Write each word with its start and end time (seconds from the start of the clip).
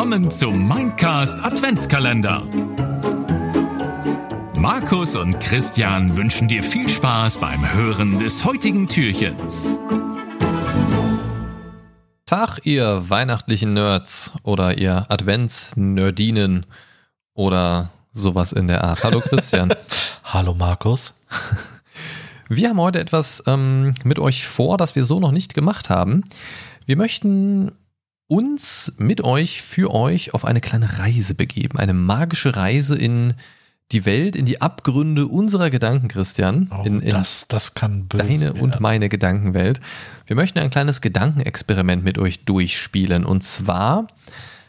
willkommen 0.00 0.30
zum 0.30 0.66
Mindcast 0.66 1.38
Adventskalender. 1.40 2.42
Markus 4.56 5.14
und 5.14 5.38
Christian 5.40 6.16
wünschen 6.16 6.48
dir 6.48 6.62
viel 6.62 6.88
Spaß 6.88 7.36
beim 7.36 7.70
Hören 7.74 8.18
des 8.18 8.42
heutigen 8.46 8.88
Türchens. 8.88 9.78
Tag, 12.24 12.60
ihr 12.64 13.10
weihnachtlichen 13.10 13.74
Nerds 13.74 14.32
oder 14.42 14.78
ihr 14.78 15.04
Advents-Nerdinen 15.10 16.64
oder 17.34 17.90
sowas 18.10 18.52
in 18.52 18.68
der 18.68 18.82
Art. 18.82 19.04
Hallo 19.04 19.20
Christian. 19.28 19.74
Hallo 20.24 20.54
Markus. 20.54 21.12
Wir 22.48 22.70
haben 22.70 22.80
heute 22.80 23.00
etwas 23.00 23.42
ähm, 23.46 23.92
mit 24.02 24.18
euch 24.18 24.46
vor, 24.46 24.78
das 24.78 24.96
wir 24.96 25.04
so 25.04 25.20
noch 25.20 25.30
nicht 25.30 25.52
gemacht 25.52 25.90
haben. 25.90 26.24
Wir 26.86 26.96
möchten 26.96 27.72
uns 28.30 28.92
mit 28.96 29.24
euch, 29.24 29.60
für 29.60 29.92
euch 29.92 30.34
auf 30.34 30.44
eine 30.44 30.60
kleine 30.60 31.00
Reise 31.00 31.34
begeben. 31.34 31.78
Eine 31.78 31.94
magische 31.94 32.54
Reise 32.54 32.96
in 32.96 33.34
die 33.90 34.06
Welt, 34.06 34.36
in 34.36 34.44
die 34.44 34.60
Abgründe 34.60 35.26
unserer 35.26 35.68
Gedanken, 35.68 36.06
Christian. 36.06 36.70
Oh, 36.70 36.84
in, 36.84 37.00
in 37.00 37.10
das, 37.10 37.46
das 37.48 37.74
kann 37.74 38.06
böse 38.06 38.22
deine 38.22 38.40
werden. 38.40 38.60
und 38.60 38.78
meine 38.78 39.08
Gedankenwelt. 39.08 39.80
Wir 40.26 40.36
möchten 40.36 40.60
ein 40.60 40.70
kleines 40.70 41.00
Gedankenexperiment 41.00 42.04
mit 42.04 42.18
euch 42.18 42.44
durchspielen. 42.44 43.24
Und 43.26 43.42
zwar 43.42 44.06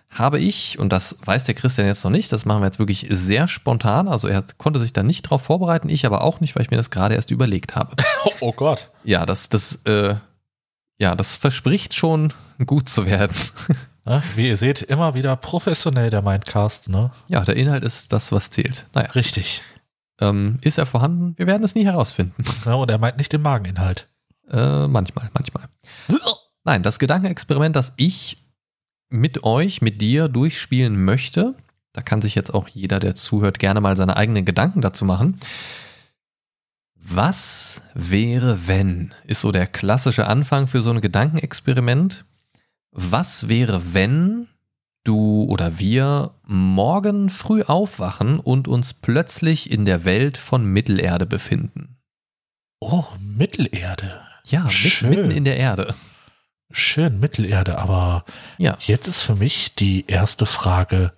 habe 0.10 0.40
ich, 0.40 0.80
und 0.80 0.92
das 0.92 1.18
weiß 1.24 1.44
der 1.44 1.54
Christian 1.54 1.86
jetzt 1.86 2.04
noch 2.04 2.10
nicht, 2.10 2.32
das 2.32 2.46
machen 2.46 2.64
wir 2.64 2.66
jetzt 2.66 2.80
wirklich 2.80 3.06
sehr 3.12 3.48
spontan, 3.48 4.08
also 4.08 4.28
er 4.28 4.44
konnte 4.58 4.80
sich 4.80 4.92
da 4.92 5.04
nicht 5.04 5.22
drauf 5.22 5.44
vorbereiten, 5.44 5.88
ich 5.88 6.06
aber 6.06 6.24
auch 6.24 6.42
nicht, 6.42 6.56
weil 6.56 6.64
ich 6.64 6.72
mir 6.72 6.78
das 6.78 6.90
gerade 6.90 7.14
erst 7.14 7.30
überlegt 7.30 7.76
habe. 7.76 7.96
Oh, 8.26 8.32
oh 8.40 8.52
Gott. 8.54 8.90
Ja, 9.04 9.26
das, 9.26 9.50
das, 9.50 9.76
äh, 9.86 10.16
ja, 11.02 11.16
das 11.16 11.36
verspricht 11.36 11.96
schon 11.96 12.32
gut 12.64 12.88
zu 12.88 13.08
werden. 13.08 13.36
Wie 14.36 14.48
ihr 14.48 14.58
seht, 14.58 14.84
immer 14.84 15.16
wieder 15.16 15.36
professionell 15.36 16.12
der 16.12 16.22
Mindcast, 16.22 16.90
ne? 16.90 17.12
Ja, 17.28 17.44
der 17.44 17.56
Inhalt 17.56 17.84
ist 17.84 18.14
das, 18.14 18.32
was 18.32 18.52
zählt. 18.52 18.86
Naja, 18.94 19.10
Richtig. 19.12 19.64
ähm, 20.22 20.60
ist 20.62 20.78
er 20.78 20.86
vorhanden? 20.86 21.34
Wir 21.38 21.48
werden 21.48 21.64
es 21.64 21.74
nie 21.74 21.86
herausfinden. 21.86 22.44
Ja, 22.66 22.76
und 22.76 22.92
er 22.92 23.00
meint 23.00 23.18
nicht 23.18 23.34
den 23.34 23.42
Mageninhalt. 23.42 24.08
Äh, 24.52 24.88
manchmal, 24.88 25.32
manchmal. 25.34 25.64
Nein, 26.64 26.84
das 26.84 27.00
Gedankenexperiment, 27.00 27.76
das 27.76 27.94
ich 27.98 28.46
mit 29.10 29.44
euch, 29.44 29.82
mit 29.82 30.02
dir 30.02 30.28
durchspielen 30.28 31.04
möchte, 31.04 31.56
da 31.94 32.04
kann 32.04 32.22
sich 32.22 32.36
jetzt 32.36 32.54
auch 32.54 32.68
jeder, 32.68 33.00
der 33.00 33.16
zuhört, 33.16 33.58
gerne 33.58 33.82
mal 33.82 33.98
seine 33.98 34.18
eigenen 34.18 34.46
Gedanken 34.46 34.82
dazu 34.82 35.04
machen. 35.06 35.38
Was 37.04 37.82
wäre, 37.94 38.68
wenn, 38.68 39.14
ist 39.26 39.42
so 39.42 39.52
der 39.52 39.68
klassische 39.68 40.28
Anfang 40.28 40.68
für 40.68 40.82
so 40.82 40.92
ein 40.92 41.02
Gedankenexperiment. 41.02 42.26
Was 42.92 43.50
wäre, 43.50 43.94
wenn 43.94 44.48
du 45.04 45.46
oder 45.50 45.80
wir 45.80 46.36
morgen 46.44 47.30
früh 47.30 47.64
aufwachen 47.64 48.40
und 48.40 48.68
uns 48.68 48.94
plötzlich 48.94 49.72
in 49.72 49.86
der 49.86 50.06
Welt 50.06 50.38
von 50.38 50.64
Mittelerde 50.66 51.26
befinden? 51.26 51.98
Oh, 52.80 53.06
Mittelerde. 53.20 54.22
Ja, 54.46 54.70
Schön. 54.70 55.10
mitten 55.10 55.32
in 55.32 55.44
der 55.44 55.58
Erde. 55.58 55.96
Schön, 56.72 57.20
Mittelerde, 57.20 57.80
aber 57.80 58.26
Ja. 58.58 58.78
jetzt 58.82 59.08
ist 59.08 59.22
für 59.24 59.36
mich 59.36 59.76
die 59.76 60.06
erste 60.08 60.46
Frage, 60.46 61.14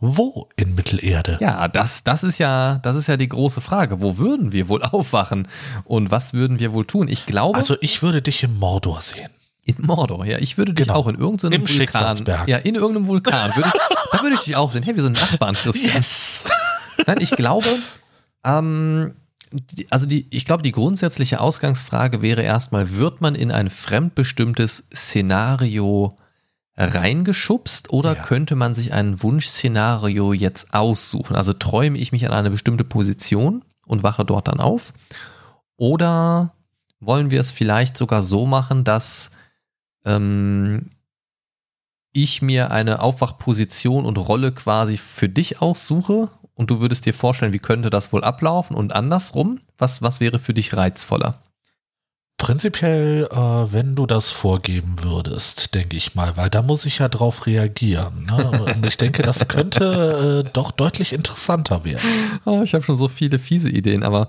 wo 0.00 0.48
in 0.56 0.74
Mittelerde? 0.74 1.38
Ja, 1.40 1.66
das, 1.68 2.04
das 2.04 2.22
ist 2.22 2.38
ja, 2.38 2.78
das 2.82 2.94
ist 2.96 3.08
ja 3.08 3.16
die 3.16 3.28
große 3.28 3.60
Frage. 3.60 4.00
Wo 4.00 4.16
würden 4.18 4.52
wir 4.52 4.68
wohl 4.68 4.82
aufwachen? 4.84 5.48
Und 5.84 6.10
was 6.10 6.32
würden 6.34 6.58
wir 6.60 6.72
wohl 6.72 6.84
tun? 6.86 7.08
Ich 7.08 7.26
glaube, 7.26 7.58
Also 7.58 7.76
ich 7.80 8.00
würde 8.02 8.22
dich 8.22 8.42
im 8.44 8.56
Mordor 8.58 9.00
sehen. 9.02 9.30
in 9.64 9.74
Mordor, 9.78 10.24
ja. 10.24 10.38
Ich 10.38 10.56
würde 10.56 10.72
dich 10.72 10.86
Genau. 10.86 10.98
auch 11.00 11.06
in 11.08 11.16
irgendeinem 11.16 11.52
Im 11.62 11.68
Vulkan. 11.68 12.24
Ja, 12.46 12.56
in 12.58 12.74
irgendeinem 12.76 13.06
Vulkan. 13.08 13.54
Würde 13.56 13.70
ich, 13.74 13.80
da 14.12 14.22
würde 14.22 14.34
ich 14.36 14.40
dich 14.42 14.56
auch 14.56 14.72
sehen. 14.72 14.82
Hey, 14.84 14.94
wir 14.94 15.02
sind 15.02 15.20
Nachbarn, 15.20 15.54
Christian. 15.54 15.96
Yes. 15.96 16.44
Nein, 17.06 17.18
ich 17.20 17.30
glaube, 17.32 17.66
ähm, 18.44 19.14
also 19.90 20.06
die, 20.06 20.26
ich 20.30 20.44
glaube, 20.44 20.62
die 20.62 20.72
grundsätzliche 20.72 21.40
Ausgangsfrage 21.40 22.22
wäre 22.22 22.42
erstmal, 22.42 22.94
wird 22.94 23.20
man 23.20 23.34
in 23.34 23.50
ein 23.50 23.68
fremdbestimmtes 23.70 24.88
Szenario 24.94 26.14
reingeschubst 26.84 27.90
oder 27.92 28.14
Ja. 28.14 28.22
könnte 28.22 28.54
man 28.54 28.72
sich 28.72 28.92
ein 28.92 29.22
Wunschszenario 29.22 30.32
jetzt 30.32 30.74
aussuchen? 30.74 31.34
Also 31.34 31.52
träume 31.52 31.98
ich 31.98 32.12
mich 32.12 32.24
an 32.26 32.32
eine 32.32 32.50
bestimmte 32.50 32.84
Position 32.84 33.64
und 33.86 34.02
wache 34.02 34.24
dort 34.24 34.48
dann 34.48 34.60
auf? 34.60 34.92
Oder 35.76 36.54
wollen 37.00 37.30
wir 37.30 37.40
es 37.40 37.50
vielleicht 37.50 37.96
sogar 37.96 38.22
so 38.22 38.46
machen, 38.46 38.84
dass 38.84 39.30
ähm, 40.04 40.90
ich 42.12 42.42
mir 42.42 42.70
eine 42.70 43.00
Aufwachposition 43.00 44.06
und 44.06 44.16
Rolle 44.16 44.52
quasi 44.52 44.96
für 44.96 45.28
dich 45.28 45.60
aussuche 45.60 46.30
und 46.54 46.70
du 46.70 46.80
würdest 46.80 47.06
dir 47.06 47.14
vorstellen, 47.14 47.52
wie 47.52 47.58
könnte 47.60 47.90
das 47.90 48.12
wohl 48.12 48.24
ablaufen 48.24 48.74
und 48.74 48.92
andersrum? 48.92 49.60
Was, 49.76 50.02
was 50.02 50.18
wäre 50.20 50.38
für 50.38 50.54
dich 50.54 50.76
reizvoller? 50.76 51.42
Prinzipiell, 52.38 53.28
äh, 53.32 53.36
wenn 53.72 53.96
du 53.96 54.06
das 54.06 54.30
vorgeben 54.30 54.94
würdest, 55.02 55.74
denke 55.74 55.96
ich 55.96 56.14
mal, 56.14 56.36
weil 56.36 56.48
da 56.48 56.62
muss 56.62 56.86
ich 56.86 56.98
ja 56.98 57.08
drauf 57.08 57.46
reagieren. 57.46 58.26
Ne? 58.26 58.72
Und 58.74 58.86
ich 58.86 58.96
denke, 58.96 59.22
das 59.22 59.48
könnte 59.48 60.44
äh, 60.46 60.50
doch 60.52 60.70
deutlich 60.70 61.12
interessanter 61.12 61.84
werden. 61.84 62.00
Ah, 62.44 62.62
ich 62.62 62.74
habe 62.74 62.84
schon 62.84 62.96
so 62.96 63.08
viele 63.08 63.40
fiese 63.40 63.68
Ideen, 63.68 64.04
aber 64.04 64.28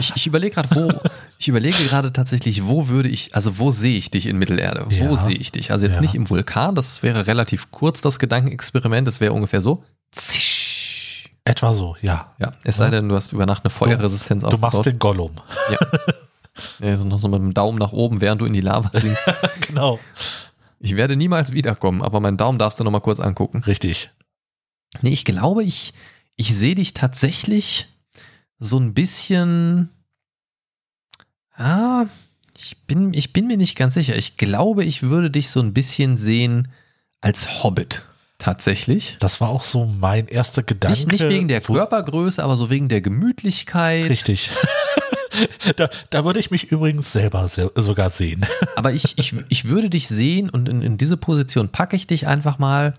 ich, 0.00 0.12
ich 0.16 0.26
überlege 0.26 0.56
gerade, 0.56 0.68
wo, 0.74 0.92
ich 1.38 1.46
überlege 1.46 1.82
gerade 1.84 2.12
tatsächlich, 2.12 2.66
wo 2.66 2.88
würde 2.88 3.08
ich, 3.08 3.34
also 3.36 3.56
wo 3.58 3.70
sehe 3.70 3.96
ich 3.96 4.10
dich 4.10 4.26
in 4.26 4.36
Mittelerde? 4.36 4.86
Wo 4.88 5.14
Ja. 5.14 5.16
sehe 5.16 5.36
ich 5.36 5.52
dich? 5.52 5.70
Also 5.70 5.86
jetzt 5.86 5.94
Ja. 5.96 6.00
nicht 6.00 6.16
im 6.16 6.28
Vulkan, 6.28 6.74
das 6.74 7.04
wäre 7.04 7.28
relativ 7.28 7.70
kurz, 7.70 8.00
das 8.00 8.18
Gedankenexperiment, 8.18 9.06
das 9.06 9.20
wäre 9.20 9.32
ungefähr 9.32 9.60
so. 9.60 9.84
Zisch. 10.10 11.30
Etwa 11.44 11.72
so, 11.72 11.96
ja. 12.02 12.32
Ja, 12.40 12.52
es 12.64 12.76
sei 12.78 12.90
denn, 12.90 13.08
du 13.08 13.14
hast 13.14 13.32
über 13.32 13.46
Nacht 13.46 13.62
eine 13.64 13.70
Feuerresistenz 13.70 14.42
Du 14.42 14.58
machst 14.58 14.78
aufgebaut. 14.80 14.86
den 14.86 14.98
Gollum. 14.98 15.32
Ja. 15.70 15.78
ja, 16.80 16.96
so 16.96 17.04
noch 17.04 17.18
so 17.18 17.28
mit 17.28 17.40
dem 17.40 17.54
Daumen 17.54 17.78
nach 17.78 17.92
oben, 17.92 18.20
während 18.20 18.40
du 18.40 18.44
in 18.46 18.52
die 18.52 18.60
Lava 18.60 18.90
sinkst. 18.98 19.22
Genau. 19.66 19.98
Ich 20.78 20.96
werde 20.96 21.16
niemals 21.16 21.52
wiederkommen, 21.52 22.02
aber 22.02 22.20
meinen 22.20 22.36
Daumen 22.36 22.58
darfst 22.58 22.80
du 22.80 22.84
noch 22.84 22.90
mal 22.90 23.00
kurz 23.00 23.20
angucken. 23.20 23.62
Richtig. 23.64 24.10
Nee, 25.00 25.10
ich 25.10 25.24
glaube, 25.24 25.64
ich, 25.64 25.94
ich 26.36 26.54
sehe 26.54 26.74
dich 26.74 26.92
tatsächlich 26.92 27.88
so 28.58 28.78
ein 28.78 28.92
bisschen. 28.94 29.90
Ah, 31.54 32.06
ich 32.58 32.78
bin, 32.86 33.14
ich 33.14 33.32
bin 33.32 33.46
mir 33.46 33.56
nicht 33.56 33.76
ganz 33.76 33.94
sicher. 33.94 34.16
Ich 34.16 34.36
glaube, 34.36 34.84
ich 34.84 35.02
würde 35.02 35.30
dich 35.30 35.50
so 35.50 35.60
ein 35.60 35.72
bisschen 35.72 36.16
sehen 36.16 36.68
als 37.20 37.62
Hobbit. 37.62 38.02
Tatsächlich. 38.38 39.16
Das 39.20 39.40
war 39.40 39.50
auch 39.50 39.62
so 39.62 39.86
mein 39.86 40.26
erster 40.26 40.64
Gedanke. 40.64 40.98
Nicht, 40.98 41.12
nicht 41.12 41.28
wegen 41.28 41.46
der 41.46 41.60
Körpergröße, 41.60 42.42
aber 42.42 42.56
so 42.56 42.70
wegen 42.70 42.88
der 42.88 43.00
Gemütlichkeit. 43.00 44.10
Richtig. 44.10 44.50
da, 45.76 45.88
da 46.10 46.24
würde 46.24 46.40
ich 46.40 46.50
mich 46.50 46.70
übrigens 46.70 47.12
selber 47.12 47.48
se 47.48 47.70
sogar 47.76 48.10
sehen. 48.10 48.44
Aber 48.76 48.92
ich, 48.92 49.18
ich, 49.18 49.34
ich 49.48 49.64
würde 49.66 49.90
dich 49.90 50.08
sehen 50.08 50.50
und 50.50 50.68
in, 50.68 50.82
in 50.82 50.98
diese 50.98 51.16
Position 51.16 51.70
packe 51.70 51.96
ich 51.96 52.06
dich 52.06 52.26
einfach 52.26 52.58
mal. 52.58 52.94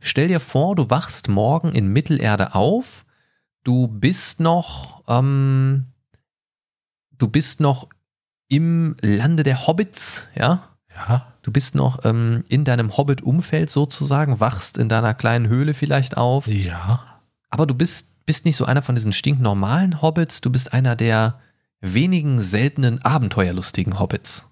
Stell 0.00 0.28
dir 0.28 0.40
vor, 0.40 0.76
du 0.76 0.90
wachst 0.90 1.28
morgen 1.28 1.72
in 1.72 1.88
Mittelerde 1.88 2.54
auf. 2.54 3.04
Du 3.64 3.88
bist 3.88 4.40
noch, 4.40 5.02
ähm, 5.08 5.86
du 7.18 7.28
bist 7.28 7.60
noch 7.60 7.88
im 8.48 8.96
Lande 9.00 9.42
der 9.42 9.66
Hobbits, 9.66 10.26
ja. 10.34 10.62
Ja. 10.94 11.26
Du 11.42 11.52
bist 11.52 11.74
noch 11.74 12.04
ähm, 12.04 12.44
in 12.48 12.64
deinem 12.64 12.96
Hobbit-Umfeld 12.96 13.70
sozusagen, 13.70 14.40
wachst 14.40 14.78
in 14.78 14.88
deiner 14.88 15.14
kleinen 15.14 15.48
Höhle 15.48 15.74
vielleicht 15.74 16.16
auf. 16.16 16.46
Ja. 16.46 17.20
Aber 17.50 17.66
du 17.66 17.74
bist, 17.74 18.26
bist 18.26 18.44
nicht 18.44 18.56
so 18.56 18.64
einer 18.64 18.82
von 18.82 18.94
diesen 18.94 19.12
stinknormalen 19.12 20.02
Hobbits, 20.02 20.40
du 20.40 20.50
bist 20.50 20.72
einer 20.72 20.96
der 20.96 21.40
wenigen 21.80 22.38
seltenen 22.40 23.02
abenteuerlustigen 23.04 23.98
Hobbits. 23.98 24.46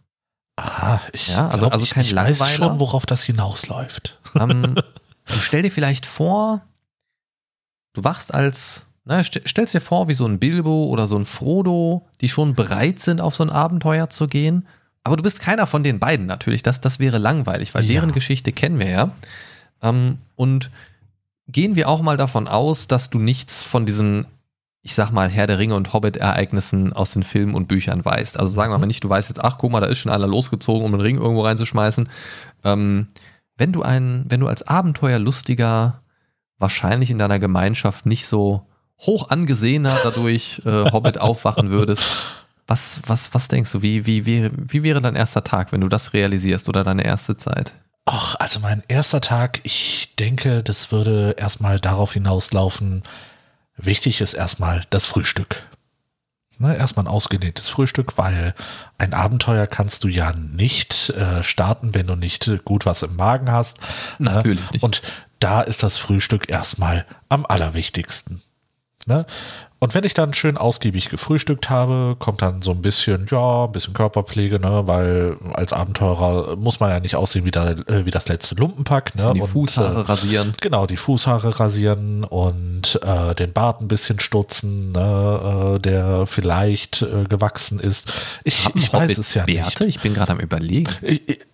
Aha, 0.56 1.00
ich, 1.12 1.28
Ja, 1.28 1.46
also- 1.48 1.58
glaub, 1.58 1.72
also 1.72 1.84
ich, 1.84 1.90
kein 1.90 2.04
ich 2.04 2.14
weiß 2.14 2.38
Langweiler. 2.38 2.56
schon, 2.70 2.80
worauf 2.80 3.06
das 3.06 3.24
hinausläuft. 3.24 4.18
Ähm, 4.40 4.74
stell 5.24 5.62
dir 5.62 5.70
vielleicht 5.70 6.04
vor, 6.06 6.60
du 7.94 8.04
wachst 8.04 8.34
als, 8.34 8.86
na, 9.04 9.22
st 9.22 9.40
stellst 9.48 9.72
dir 9.74 9.80
vor, 9.80 10.08
wie 10.08 10.14
so 10.14 10.26
ein 10.26 10.38
Bilbo 10.38 10.84
oder 10.86 11.06
so 11.06 11.16
ein 11.18 11.24
Frodo, 11.24 12.06
die 12.20 12.28
schon 12.28 12.54
bereit 12.54 13.00
sind, 13.00 13.20
auf 13.22 13.34
so 13.34 13.42
ein 13.44 13.50
Abenteuer 13.50 14.10
zu 14.10 14.26
gehen. 14.28 14.66
Aber 15.04 15.16
du 15.16 15.22
bist 15.22 15.40
keiner 15.40 15.66
von 15.66 15.82
den 15.82 15.98
beiden 16.00 16.26
natürlich. 16.26 16.62
Das, 16.62 16.80
das 16.80 16.98
wäre 16.98 17.18
langweilig, 17.18 17.74
weil 17.74 17.84
Ja. 17.84 17.92
deren 18.00 18.12
Geschichte 18.12 18.52
kennen 18.52 18.78
wir 18.78 18.88
ja. 18.90 19.10
Ähm, 19.82 20.18
und 20.34 20.70
gehen 21.48 21.76
wir 21.76 21.88
auch 21.88 22.02
mal 22.02 22.16
davon 22.16 22.48
aus, 22.48 22.88
dass 22.88 23.08
du 23.10 23.18
nichts 23.18 23.62
von 23.62 23.86
diesen, 23.86 24.26
ich 24.86 24.94
sag 24.94 25.10
mal, 25.10 25.28
Herr 25.28 25.48
der 25.48 25.58
Ringe 25.58 25.74
und 25.74 25.92
Hobbit-Ereignissen 25.92 26.92
aus 26.92 27.10
den 27.10 27.24
Filmen 27.24 27.56
und 27.56 27.66
Büchern 27.66 28.04
weißt. 28.04 28.38
Also 28.38 28.54
sagen 28.54 28.72
wir 28.72 28.78
mal 28.78 28.86
nicht, 28.86 29.02
du 29.02 29.08
weißt 29.08 29.28
jetzt, 29.28 29.42
ach 29.42 29.58
guck 29.58 29.72
mal, 29.72 29.80
da 29.80 29.88
ist 29.88 29.98
schon 29.98 30.12
einer 30.12 30.28
losgezogen, 30.28 30.84
um 30.84 30.94
einen 30.94 31.00
Ring 31.00 31.16
irgendwo 31.16 31.42
reinzuschmeißen. 31.42 32.08
Ähm, 32.62 33.08
wenn 33.56 33.72
du 33.72 33.82
ein, 33.82 34.26
wenn 34.28 34.38
du 34.38 34.46
als 34.46 34.62
Abenteuerlustiger 34.62 36.02
wahrscheinlich 36.58 37.10
in 37.10 37.18
deiner 37.18 37.40
Gemeinschaft 37.40 38.06
nicht 38.06 38.28
so 38.28 38.64
hoch 39.00 39.28
angesehener 39.28 39.98
dadurch 40.04 40.62
äh, 40.64 40.92
Hobbit 40.92 41.18
aufwachen 41.18 41.70
würdest, 41.70 42.04
was, 42.68 43.00
was, 43.04 43.34
was 43.34 43.48
denkst 43.48 43.72
du, 43.72 43.82
wie, 43.82 44.06
wie, 44.06 44.24
wie, 44.24 44.52
wie 44.54 44.84
wäre 44.84 45.00
dein 45.00 45.16
erster 45.16 45.42
Tag, 45.42 45.72
wenn 45.72 45.80
du 45.80 45.88
das 45.88 46.12
realisierst 46.12 46.68
oder 46.68 46.84
deine 46.84 47.04
erste 47.04 47.36
Zeit? 47.36 47.74
Ach, 48.04 48.36
also 48.38 48.60
mein 48.60 48.84
erster 48.86 49.20
Tag, 49.20 49.58
ich 49.64 50.14
denke, 50.14 50.62
das 50.62 50.92
würde 50.92 51.34
erstmal 51.36 51.80
darauf 51.80 52.12
hinauslaufen, 52.12 53.02
wichtig 53.76 54.20
ist 54.20 54.34
erstmal 54.34 54.82
das 54.90 55.06
Frühstück. 55.06 55.62
Ne, 56.58 56.74
erstmal 56.74 57.04
ein 57.04 57.10
ausgedehntes 57.10 57.68
Frühstück, 57.68 58.16
weil 58.16 58.54
ein 58.96 59.12
Abenteuer 59.12 59.66
kannst 59.66 60.04
du 60.04 60.08
ja 60.08 60.32
nicht 60.32 61.10
äh, 61.10 61.42
starten, 61.42 61.94
wenn 61.94 62.06
du 62.06 62.14
nicht 62.14 62.50
gut 62.64 62.86
was 62.86 63.02
im 63.02 63.14
Magen 63.14 63.52
hast. 63.52 63.78
Ne? 64.18 64.30
Natürlich 64.30 64.70
nicht. 64.70 64.82
Und 64.82 65.02
da 65.38 65.60
ist 65.60 65.82
das 65.82 65.98
Frühstück 65.98 66.48
erstmal 66.48 67.04
am 67.28 67.44
allerwichtigsten. 67.44 68.40
Ne? 69.06 69.24
Und 69.78 69.94
wenn 69.94 70.04
ich 70.04 70.14
dann 70.14 70.32
schön 70.32 70.56
ausgiebig 70.56 71.10
gefrühstückt 71.10 71.68
habe, 71.68 72.16
kommt 72.18 72.40
dann 72.40 72.62
so 72.62 72.70
ein 72.70 72.80
bisschen, 72.80 73.26
ja, 73.30 73.66
ein 73.66 73.72
bisschen 73.72 73.92
Körperpflege, 73.92 74.58
ne, 74.58 74.82
weil 74.86 75.36
als 75.52 75.74
Abenteurer 75.74 76.56
muss 76.56 76.80
man 76.80 76.90
ja 76.90 76.98
nicht 76.98 77.14
aussehen 77.14 77.44
wie, 77.44 77.50
da, 77.50 77.72
äh, 77.72 78.06
wie 78.06 78.10
das 78.10 78.26
letzte 78.26 78.54
Lumpenpack, 78.54 79.14
ne? 79.16 79.32
Die 79.34 79.42
und, 79.42 79.48
Fußhaare 79.48 80.00
äh, 80.00 80.04
rasieren. 80.04 80.54
Genau, 80.62 80.86
die 80.86 80.96
Fußhaare 80.96 81.60
rasieren 81.60 82.24
und 82.24 82.98
äh, 83.02 83.34
den 83.34 83.52
Bart 83.52 83.82
ein 83.82 83.88
bisschen 83.88 84.18
stutzen, 84.18 84.92
ne, 84.92 85.76
äh, 85.76 85.78
der 85.78 86.26
vielleicht 86.26 87.02
äh, 87.02 87.24
gewachsen 87.28 87.78
ist. 87.78 88.14
Ich, 88.44 88.68
ich 88.74 88.90
weiß 88.90 89.18
es 89.18 89.34
ja 89.34 89.44
Bärte? 89.44 89.84
nicht. 89.84 89.96
Ich 89.96 90.02
bin 90.02 90.14
gerade 90.14 90.32
am 90.32 90.40
überlegen. 90.40 90.90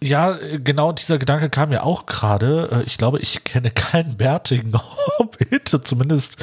Ja, 0.00 0.38
genau 0.62 0.92
dieser 0.92 1.18
Gedanke 1.18 1.50
kam 1.50 1.70
mir 1.70 1.82
auch 1.82 2.06
gerade. 2.06 2.84
Ich 2.86 2.98
glaube, 2.98 3.18
ich 3.18 3.42
kenne 3.42 3.72
keinen 3.72 4.16
bärtigen 4.16 4.72
Hobbit, 5.18 5.68
zumindest 5.82 6.36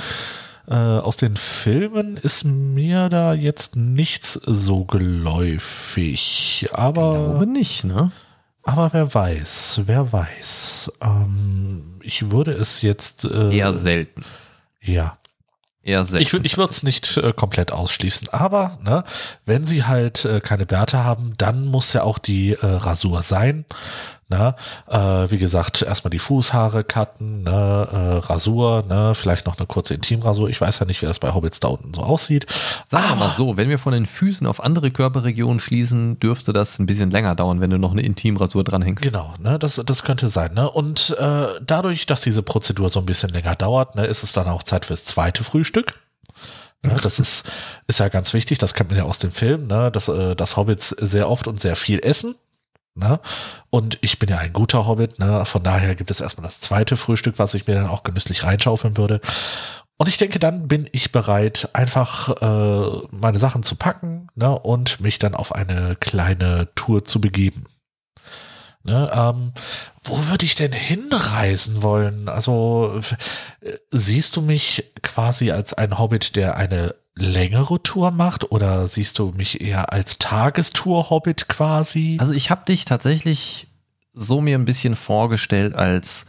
äh, 0.70 0.76
aus 0.76 1.18
den 1.18 1.36
Filmen 1.36 2.18
ist 2.18 2.44
mir 2.44 3.10
da 3.10 3.34
jetzt 3.34 3.76
nichts 3.76 4.34
so 4.34 4.86
geläufig. 4.86 6.68
Aber. 6.74 7.14
Ich 7.14 7.30
glaube 7.32 7.48
nicht, 7.48 7.84
ne? 7.84 8.12
Aber 8.64 8.94
wer 8.94 9.14
weiß, 9.14 9.82
wer 9.86 10.14
weiß. 10.14 10.92
Ähm, 11.02 12.00
ich 12.04 12.30
würde 12.30 12.52
es 12.52 12.82
jetzt. 12.84 13.26
Äh, 13.26 13.58
Eher 13.58 13.74
selten. 13.74 14.24
Ja. 14.82 15.18
Eher 15.82 16.06
selten. 16.06 16.22
Ich, 16.22 16.52
ich 16.52 16.58
würde 16.58 16.72
es 16.72 16.84
nicht 16.84 17.18
äh, 17.18 17.34
komplett 17.34 17.72
ausschließen. 17.72 18.30
Aber, 18.30 18.78
ne, 18.84 19.04
wenn 19.46 19.66
sie 19.66 19.86
halt 19.86 20.24
äh, 20.26 20.40
keine 20.40 20.68
Bärte 20.68 21.04
haben, 21.04 21.34
dann 21.38 21.66
muss 21.66 21.94
ja 21.94 22.04
auch 22.04 22.20
die 22.20 22.52
äh, 22.52 22.58
Rasur 22.64 23.24
sein. 23.24 23.66
Ne? 24.30 24.54
Äh, 24.88 25.32
wie 25.32 25.40
gesagt, 25.40 25.82
erstmal 25.82 26.12
die 26.12 26.20
Fußhaare 26.20 26.84
cutten, 26.84 27.44
ne? 27.44 27.88
äh, 27.92 28.26
Rasur, 28.28 28.84
ne? 28.88 29.16
vielleicht 29.16 29.48
noch 29.48 29.58
eine 29.58 29.66
kurze 29.66 29.96
Intimrasur. 29.96 30.50
Ich 30.50 30.62
weiß 30.62 30.78
ja 30.78 30.86
nicht, 30.86 31.02
wie 31.02 31.08
das 31.08 31.18
bei 31.18 31.34
Hobbits 31.34 31.60
da 31.60 31.70
unten 31.70 31.96
so 31.96 32.02
aussieht. 32.02 32.46
Sagen 32.88 33.10
wir 33.10 33.16
mal 33.16 33.34
so, 33.36 33.58
wenn 33.58 33.70
wir 33.70 33.80
von 33.80 33.92
den 33.92 34.06
Füßen 34.06 34.46
auf 34.46 34.64
andere 34.64 34.92
Körperregionen 34.92 35.60
schließen, 35.60 36.20
dürfte 36.20 36.54
das 36.54 36.78
ein 36.78 36.86
bisschen 36.86 37.10
länger 37.10 37.34
dauern, 37.34 37.60
wenn 37.60 37.72
du 37.72 37.80
noch 37.80 37.92
eine 37.92 38.04
Intimrasur 38.04 38.64
dranhängst. 38.64 39.02
Genau, 39.02 39.34
ne? 39.40 39.58
das, 39.58 39.82
das 39.84 40.04
könnte 40.04 40.30
sein. 40.30 40.54
Ne? 40.54 40.70
Und 40.70 41.18
äh, 41.20 41.48
dadurch, 41.66 42.06
dass 42.06 42.22
diese 42.22 42.44
Prozedur 42.44 42.90
so 42.90 43.00
ein 43.00 43.08
bisschen 43.08 43.32
länger 43.32 43.56
dauert, 43.56 43.96
ne, 43.96 44.06
ist 44.06 44.22
es 44.22 44.32
dann 44.34 44.48
auch 44.48 44.62
Zeit 44.62 44.86
fürs 44.86 45.06
zweite 45.06 45.44
Frühstück. 45.44 45.96
Ja, 46.86 46.94
ne? 46.94 47.00
das 47.02 47.20
ist, 47.20 47.50
ist 47.88 48.00
ja 48.00 48.10
ganz 48.10 48.34
wichtig, 48.36 48.60
das 48.60 48.76
kennt 48.76 48.92
man 48.92 49.00
ja 49.00 49.06
aus 49.06 49.18
dem 49.18 49.32
Film, 49.32 49.66
ne? 49.66 49.90
dass, 49.92 50.08
äh, 50.08 50.36
dass 50.36 50.56
Hobbits 50.56 50.90
sehr 50.90 51.30
oft 51.30 51.48
und 51.48 51.60
sehr 51.60 51.76
viel 51.76 52.00
essen. 52.00 52.36
Ne? 53.00 53.20
Und 53.70 53.98
ich 54.02 54.20
bin 54.20 54.30
ja 54.30 54.38
ein 54.38 54.54
guter 54.54 54.86
Hobbit, 54.86 55.20
ne? 55.20 55.46
von 55.46 55.64
daher 55.64 55.96
gibt 55.96 56.12
es 56.12 56.22
erstmal 56.22 56.46
das 56.46 56.60
zweite 56.60 56.98
Frühstück, 56.98 57.40
was 57.40 57.54
ich 57.54 57.66
mir 57.66 57.76
dann 57.76 57.88
auch 57.88 58.04
genüsslich 58.04 58.44
reinschaufeln 58.44 58.98
würde. 58.98 59.22
Und 59.98 60.08
ich 60.08 60.18
denke, 60.18 60.40
dann 60.40 60.68
bin 60.68 60.88
ich 60.92 61.12
bereit, 61.12 61.70
einfach 61.74 62.42
äh, 62.42 63.08
meine 63.12 63.40
Sachen 63.40 63.64
zu 63.64 63.76
packen 63.76 64.28
ne? 64.36 64.58
und 64.58 65.02
mich 65.02 65.20
dann 65.20 65.36
auf 65.36 65.54
eine 65.54 65.96
kleine 66.00 66.70
Tour 66.76 67.04
zu 67.04 67.20
begeben. 67.20 67.66
Ne, 68.84 69.12
ähm, 69.14 69.52
wo 70.06 70.28
würde 70.30 70.46
ich 70.46 70.56
denn 70.56 70.72
hinreisen 70.72 71.84
wollen? 71.84 72.30
Also 72.30 73.02
äh, 73.60 73.74
siehst 73.92 74.38
du 74.38 74.42
mich 74.42 74.94
quasi 75.04 75.52
als 75.52 75.74
ein 75.74 76.00
Hobbit, 76.00 76.38
der 76.38 76.56
eine 76.56 76.96
längere 77.20 77.82
Tour 77.84 78.12
macht 78.12 78.52
oder 78.52 78.88
siehst 78.88 79.20
du 79.20 79.32
mich 79.36 79.62
eher 79.62 79.92
als 79.94 80.18
Tagestour-Hobbit 80.20 81.48
quasi? 81.48 82.18
Also 82.20 82.34
ich 82.34 82.50
habe 82.50 82.66
dich 82.66 82.86
tatsächlich 82.86 83.68
so 84.14 84.42
mir 84.42 84.58
ein 84.58 84.66
bisschen 84.66 84.96
vorgestellt 84.96 85.76
als 85.76 86.26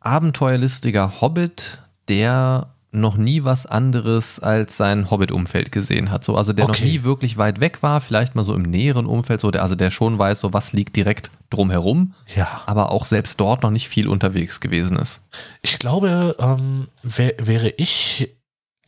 abenteuerlistiger 0.00 1.20
Hobbit, 1.20 1.82
der 2.08 2.74
noch 2.92 3.16
nie 3.16 3.44
was 3.44 3.66
anderes 3.66 4.40
als 4.40 4.76
sein 4.76 5.10
Hobbit-Umfeld 5.10 5.70
gesehen 5.70 6.10
hat. 6.10 6.24
So, 6.24 6.34
also 6.34 6.52
der 6.52 6.64
okay. 6.64 6.72
noch 6.72 6.90
nie 6.90 7.02
wirklich 7.04 7.36
weit 7.36 7.60
weg 7.60 7.82
war, 7.82 8.00
vielleicht 8.00 8.34
mal 8.34 8.42
so 8.42 8.54
im 8.54 8.62
näheren 8.62 9.06
Umfeld, 9.06 9.40
so 9.40 9.50
der, 9.50 9.62
also 9.62 9.76
der 9.76 9.90
schon 9.90 10.18
weiß, 10.18 10.40
so 10.40 10.52
was 10.52 10.72
liegt 10.72 10.96
direkt 10.96 11.30
drumherum, 11.50 12.14
ja. 12.34 12.62
aber 12.66 12.90
auch 12.90 13.04
selbst 13.04 13.38
dort 13.38 13.62
noch 13.62 13.70
nicht 13.70 13.88
viel 13.88 14.08
unterwegs 14.08 14.58
gewesen 14.58 14.96
ist. 14.96 15.20
Ich 15.62 15.78
glaube, 15.78 16.34
ähm, 16.40 16.88
wär, 17.02 17.34
wäre 17.38 17.68
ich 17.76 18.34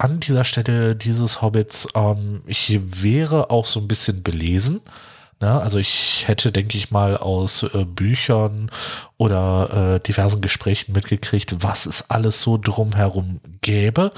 an 0.03 0.19
dieser 0.19 0.43
Stelle 0.43 0.97
dieses 0.97 1.43
Hobbits, 1.43 1.87
ähm, 1.95 2.43
ich 2.47 2.81
wäre 2.83 3.51
auch 3.51 3.67
so 3.67 3.79
ein 3.79 3.87
bisschen 3.87 4.25
belesen. 4.25 4.81
Ne? 5.41 5.61
Also 5.61 5.79
ich 5.79 6.27
hätte, 6.27 6.51
denke 6.51 6.77
ich 6.77 6.91
mal, 6.91 7.17
aus 7.17 7.63
äh, 7.63 7.85
Büchern 7.85 8.69
oder 9.17 9.95
äh, 9.95 10.01
diversen 10.01 10.41
Gesprächen 10.41 10.93
mitgekriegt, 10.93 11.63
was 11.63 11.87
es 11.87 12.11
alles 12.11 12.43
so 12.43 12.59
drumherum 12.59 13.41
gäbe. 13.61 14.11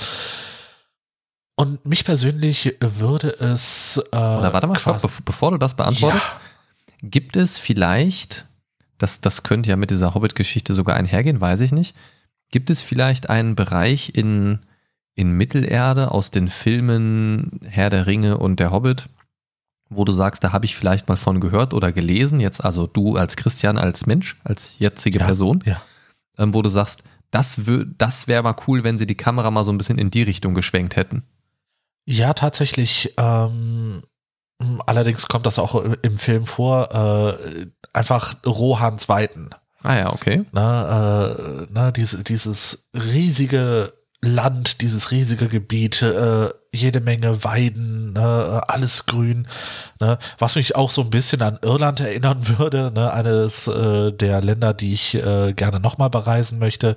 Und 1.55 1.85
mich 1.85 2.05
persönlich 2.05 2.77
würde 2.81 3.39
es. 3.39 4.03
Äh, 4.11 4.17
oder 4.17 4.55
warte 4.55 4.67
mal, 4.67 4.79
stopp, 4.79 5.03
bevor 5.27 5.51
du 5.51 5.59
das 5.59 5.75
beantwortest, 5.75 6.25
ja. 6.25 7.09
gibt 7.09 7.37
es 7.37 7.59
vielleicht, 7.59 8.47
das, 8.97 9.21
das 9.21 9.43
könnte 9.43 9.69
ja 9.69 9.77
mit 9.77 9.91
dieser 9.91 10.15
Hobbit-Geschichte 10.15 10.73
sogar 10.73 10.97
einhergehen, 10.97 11.43
weiß 11.43 11.61
ich 11.61 11.73
nicht, 11.73 11.95
gibt 12.51 12.71
es 12.71 12.81
vielleicht 12.81 13.29
einen 13.29 13.55
Bereich 13.55 14.13
in 14.15 14.61
in 15.15 15.33
Mittelerde 15.33 16.11
aus 16.11 16.31
den 16.31 16.49
Filmen 16.49 17.61
Herr 17.65 17.91
der 17.91 18.07
Ringe 18.07 18.39
und 18.39 18.61
der 18.61 18.73
Hobbit, 18.73 19.09
wo 19.89 20.05
du 20.05 20.13
sagst, 20.13 20.43
da 20.43 20.53
habe 20.53 20.65
ich 20.65 20.77
vielleicht 20.77 21.09
mal 21.09 21.17
von 21.17 21.41
gehört 21.41 21.73
oder 21.73 21.93
gelesen, 21.93 22.41
jetzt 22.41 22.65
also 22.65 22.87
du 22.87 23.17
als 23.17 23.37
Christian, 23.37 23.79
als 23.79 24.07
Mensch, 24.07 24.37
als 24.45 24.79
jetzige 24.79 25.21
ja, 25.21 25.27
Person, 25.27 25.63
ja. 25.65 25.81
Ähm, 26.37 26.53
wo 26.53 26.63
du 26.63 26.69
sagst, 26.69 27.05
das, 27.31 27.61
das 27.99 28.29
wäre 28.29 28.43
mal 28.43 28.57
cool, 28.67 28.85
wenn 28.85 28.99
sie 28.99 29.07
die 29.07 29.17
Kamera 29.17 29.51
mal 29.51 29.65
so 29.65 29.73
ein 29.73 29.79
bisschen 29.79 29.99
in 29.99 30.11
die 30.11 30.23
Richtung 30.23 30.55
geschwenkt 30.55 30.97
hätten. 30.97 31.25
Ja, 32.07 32.33
tatsächlich. 32.35 33.15
Ähm, 33.17 34.03
allerdings 34.87 35.27
kommt 35.27 35.47
das 35.47 35.59
auch 35.59 35.75
im 35.75 36.19
Film 36.19 36.45
vor, 36.47 36.93
äh, 36.93 37.67
einfach 37.93 38.37
Rohans 38.45 39.09
Weiten. 39.09 39.51
Ah 39.83 39.97
ja, 39.97 40.13
okay. 40.13 40.45
Na, 40.53 41.33
äh, 41.33 41.67
na, 41.71 41.91
diese, 41.91 42.25
dieses 42.25 42.89
riesige 42.95 43.93
Land, 44.25 44.81
dieses 44.81 45.11
riesige 45.11 45.49
Gebiet, 45.49 46.03
äh, 46.03 46.49
jede 46.73 47.01
Menge 47.01 47.45
Weiden, 47.45 48.13
ne, 48.13 48.63
alles 48.67 49.07
grün, 49.07 49.47
ne, 50.01 50.19
was 50.39 50.57
mich 50.57 50.75
auch 50.77 50.91
so 50.91 51.03
ein 51.03 51.11
bisschen 51.11 51.43
an 51.43 51.59
Irland 51.63 52.01
erinnern 52.01 52.47
würde, 52.59 52.93
ne, 52.95 53.13
eines 53.13 53.69
äh, 53.69 54.13
der 54.13 54.43
Länder, 54.43 54.75
die 54.75 54.93
ich 54.93 55.15
äh, 55.15 55.53
gerne 55.53 55.81
nochmal 55.81 56.11
bereisen 56.11 56.59
möchte 56.59 56.97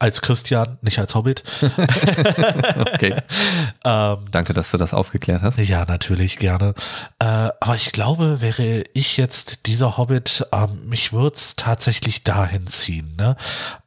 als 0.00 0.22
Christian, 0.22 0.78
nicht 0.80 0.98
als 0.98 1.14
Hobbit. 1.14 1.44
okay. 2.78 3.14
ähm, 3.84 4.16
Danke, 4.30 4.54
dass 4.54 4.70
du 4.70 4.78
das 4.78 4.94
aufgeklärt 4.94 5.42
hast. 5.42 5.58
Ja, 5.58 5.84
natürlich, 5.84 6.38
gerne. 6.38 6.74
Äh, 7.18 7.24
aber 7.60 7.76
ich 7.76 7.92
glaube, 7.92 8.40
wäre 8.40 8.82
ich 8.94 9.18
jetzt 9.18 9.66
dieser 9.66 9.98
Hobbit, 9.98 10.46
ähm, 10.52 10.88
mich 10.88 11.12
würde 11.12 11.36
es 11.36 11.54
tatsächlich 11.54 12.24
dahin 12.24 12.66
ziehen. 12.66 13.14
Ne? 13.16 13.36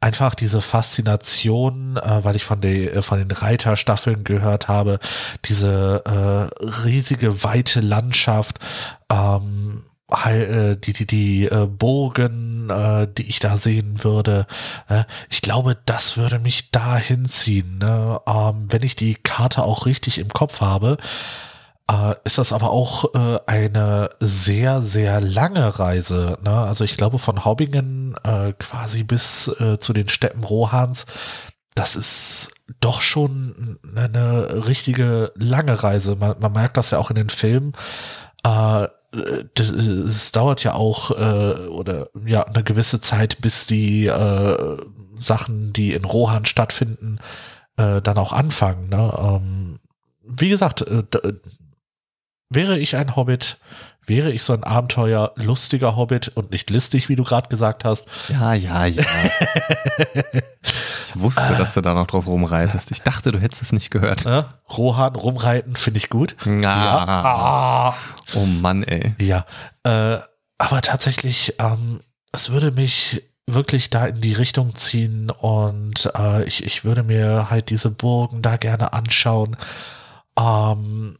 Einfach 0.00 0.36
diese 0.36 0.62
Faszination, 0.62 1.96
äh, 1.96 2.24
weil 2.24 2.36
ich 2.36 2.44
von, 2.44 2.60
der, 2.60 2.94
äh, 2.94 3.02
von 3.02 3.18
den 3.18 3.32
Reiterstaffeln 3.32 4.22
gehört 4.22 4.68
habe, 4.68 5.00
diese 5.44 6.04
äh, 6.06 6.64
riesige, 6.64 7.42
weite 7.42 7.80
Landschaft, 7.80 8.60
ähm, 9.10 9.82
äh, 9.84 9.93
die, 10.76 10.92
die, 10.92 11.06
die 11.06 11.44
äh, 11.46 11.66
Burgen, 11.66 12.70
äh, 12.70 13.06
die 13.06 13.28
ich 13.28 13.38
da 13.40 13.56
sehen 13.56 14.04
würde. 14.04 14.46
Äh, 14.88 15.04
ich 15.30 15.42
glaube, 15.42 15.76
das 15.86 16.16
würde 16.16 16.38
mich 16.38 16.70
da 16.70 16.96
hinziehen. 16.96 17.78
Ne? 17.78 18.20
Ähm, 18.26 18.66
wenn 18.68 18.82
ich 18.82 18.96
die 18.96 19.14
Karte 19.14 19.62
auch 19.62 19.86
richtig 19.86 20.18
im 20.18 20.28
Kopf 20.28 20.60
habe, 20.60 20.96
äh, 21.90 22.14
ist 22.24 22.38
das 22.38 22.52
aber 22.52 22.70
auch 22.70 23.14
äh, 23.14 23.38
eine 23.46 24.10
sehr, 24.20 24.82
sehr 24.82 25.20
lange 25.20 25.78
Reise. 25.78 26.38
Ne? 26.42 26.52
Also 26.52 26.84
ich 26.84 26.96
glaube, 26.96 27.18
von 27.18 27.44
Hobbingen 27.44 28.16
äh, 28.24 28.52
quasi 28.58 29.04
bis 29.04 29.48
äh, 29.60 29.78
zu 29.78 29.92
den 29.92 30.08
Steppen 30.08 30.44
Rohans, 30.44 31.06
das 31.74 31.96
ist 31.96 32.50
doch 32.80 33.00
schon 33.00 33.78
eine 33.96 34.66
richtige 34.66 35.32
lange 35.34 35.82
Reise. 35.82 36.16
Man, 36.16 36.36
man 36.38 36.52
merkt 36.52 36.76
das 36.76 36.90
ja 36.90 36.98
auch 36.98 37.10
in 37.10 37.16
den 37.16 37.30
Filmen. 37.30 37.72
Äh, 38.44 38.86
es 39.58 40.32
dauert 40.32 40.64
ja 40.64 40.74
auch 40.74 41.10
äh, 41.10 41.68
oder 41.68 42.08
ja 42.24 42.42
eine 42.42 42.64
gewisse 42.64 43.00
Zeit, 43.00 43.40
bis 43.40 43.66
die 43.66 44.06
äh, 44.06 44.76
Sachen, 45.18 45.72
die 45.72 45.92
in 45.92 46.04
Rohan 46.04 46.44
stattfinden, 46.44 47.18
äh, 47.76 48.00
dann 48.02 48.18
auch 48.18 48.32
anfangen. 48.32 48.88
Ne? 48.88 49.12
Ähm, 49.18 49.78
wie 50.22 50.48
gesagt, 50.48 50.82
äh, 50.82 51.04
wäre 52.54 52.78
ich 52.78 52.96
ein 52.96 53.16
Hobbit, 53.16 53.58
wäre 54.06 54.30
ich 54.32 54.42
so 54.42 54.52
ein 54.52 54.64
Abenteuer 54.64 55.32
lustiger 55.36 55.96
Hobbit 55.96 56.28
und 56.28 56.50
nicht 56.50 56.70
listig, 56.70 57.08
wie 57.08 57.16
du 57.16 57.24
gerade 57.24 57.48
gesagt 57.48 57.84
hast. 57.84 58.06
Ja, 58.28 58.54
ja, 58.54 58.86
ja. 58.86 59.04
ich 60.14 61.20
wusste, 61.20 61.54
dass 61.58 61.74
du 61.74 61.80
da 61.80 61.94
noch 61.94 62.06
drauf 62.06 62.26
rumreitest. 62.26 62.90
Ich 62.90 63.02
dachte, 63.02 63.32
du 63.32 63.40
hättest 63.40 63.62
es 63.62 63.72
nicht 63.72 63.90
gehört. 63.90 64.24
Ne? 64.24 64.46
Rohan 64.76 65.16
rumreiten 65.16 65.76
finde 65.76 65.98
ich 65.98 66.10
gut. 66.10 66.36
Ja. 66.44 67.04
Ah. 67.06 67.94
Oh 68.34 68.44
Mann, 68.46 68.82
ey. 68.82 69.14
Ja, 69.18 69.46
äh, 69.84 70.18
aber 70.58 70.82
tatsächlich, 70.82 71.54
ähm, 71.58 72.00
es 72.32 72.50
würde 72.50 72.72
mich 72.72 73.22
wirklich 73.46 73.90
da 73.90 74.06
in 74.06 74.20
die 74.20 74.32
Richtung 74.32 74.74
ziehen 74.74 75.30
und 75.30 76.10
äh, 76.16 76.44
ich, 76.44 76.64
ich 76.64 76.84
würde 76.84 77.02
mir 77.02 77.50
halt 77.50 77.70
diese 77.70 77.90
Burgen 77.90 78.42
da 78.42 78.56
gerne 78.56 78.92
anschauen. 78.92 79.56
Ähm, 80.38 81.18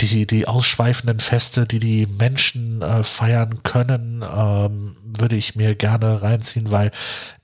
die, 0.00 0.26
die 0.26 0.46
ausschweifenden 0.46 1.20
Feste, 1.20 1.66
die 1.66 1.78
die 1.78 2.06
Menschen 2.06 2.82
äh, 2.82 3.02
feiern 3.04 3.62
können, 3.62 4.22
ähm, 4.22 4.96
würde 5.18 5.36
ich 5.36 5.56
mir 5.56 5.74
gerne 5.74 6.22
reinziehen, 6.22 6.70
weil 6.70 6.90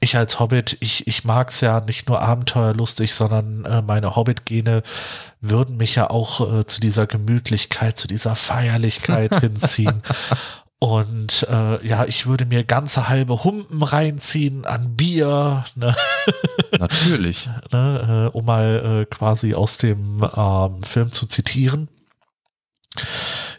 ich 0.00 0.16
als 0.16 0.38
Hobbit, 0.38 0.76
ich, 0.80 1.06
ich 1.06 1.24
mag 1.24 1.50
es 1.50 1.60
ja 1.60 1.80
nicht 1.80 2.08
nur 2.08 2.22
abenteuerlustig, 2.22 3.14
sondern 3.14 3.64
äh, 3.64 3.82
meine 3.82 4.16
Hobbit-Gene 4.16 4.82
würden 5.40 5.76
mich 5.76 5.94
ja 5.94 6.10
auch 6.10 6.60
äh, 6.60 6.66
zu 6.66 6.80
dieser 6.80 7.06
Gemütlichkeit, 7.06 7.98
zu 7.98 8.08
dieser 8.08 8.36
Feierlichkeit 8.36 9.34
hinziehen. 9.40 10.02
Und 10.78 11.46
äh, 11.50 11.86
ja, 11.86 12.04
ich 12.04 12.26
würde 12.26 12.44
mir 12.44 12.62
ganze 12.62 13.08
halbe 13.08 13.44
Humpen 13.44 13.82
reinziehen 13.82 14.66
an 14.66 14.94
Bier, 14.94 15.64
ne? 15.74 15.96
Natürlich. 16.78 17.48
ne, 17.72 18.30
äh, 18.32 18.36
um 18.36 18.44
mal 18.44 19.00
äh, 19.02 19.06
quasi 19.06 19.54
aus 19.54 19.78
dem 19.78 20.22
ähm, 20.36 20.82
Film 20.82 21.12
zu 21.12 21.26
zitieren. 21.26 21.88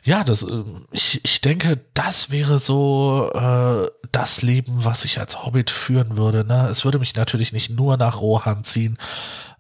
Ja, 0.04 0.24
das, 0.24 0.44
äh, 0.44 0.64
ich, 0.92 1.22
ich 1.24 1.42
denke, 1.42 1.80
das 1.94 2.30
wäre 2.30 2.60
so 2.60 3.32
äh, 3.34 3.90
das 4.12 4.42
Leben, 4.42 4.86
was 4.86 5.06
ich 5.06 5.20
als 5.20 5.46
Hobbit 5.46 5.70
führen 5.70 6.18
würde. 6.18 6.46
Ne? 6.46 6.68
Es 6.70 6.86
würde 6.86 7.00
mich 7.00 7.16
natürlich 7.16 7.54
nicht 7.54 7.70
nur 7.70 7.98
nach 7.98 8.22
Rohan 8.22 8.64
ziehen. 8.64 8.98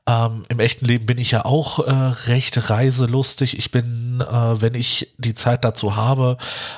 Ähm, 0.08 0.44
Im 0.48 0.60
echten 0.62 0.86
Leben 0.86 1.06
bin 1.06 1.18
ich 1.18 1.32
ja 1.32 1.44
auch 1.44 1.80
äh, 1.80 1.92
recht 1.92 2.70
reiselustig. 2.70 3.58
Ich 3.58 3.72
bin, 3.72 4.22
äh, 4.22 4.62
wenn 4.62 4.74
ich 4.74 5.14
die 5.18 5.36
Zeit 5.36 5.66
dazu 5.66 5.98
habe, 5.98 6.38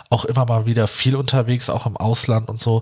auch 0.10 0.26
immer 0.26 0.46
mal 0.46 0.66
wieder 0.66 0.88
viel 0.88 1.16
unterwegs, 1.16 1.70
auch 1.70 1.86
im 1.86 1.96
Ausland 1.96 2.50
und 2.50 2.60
so. 2.60 2.82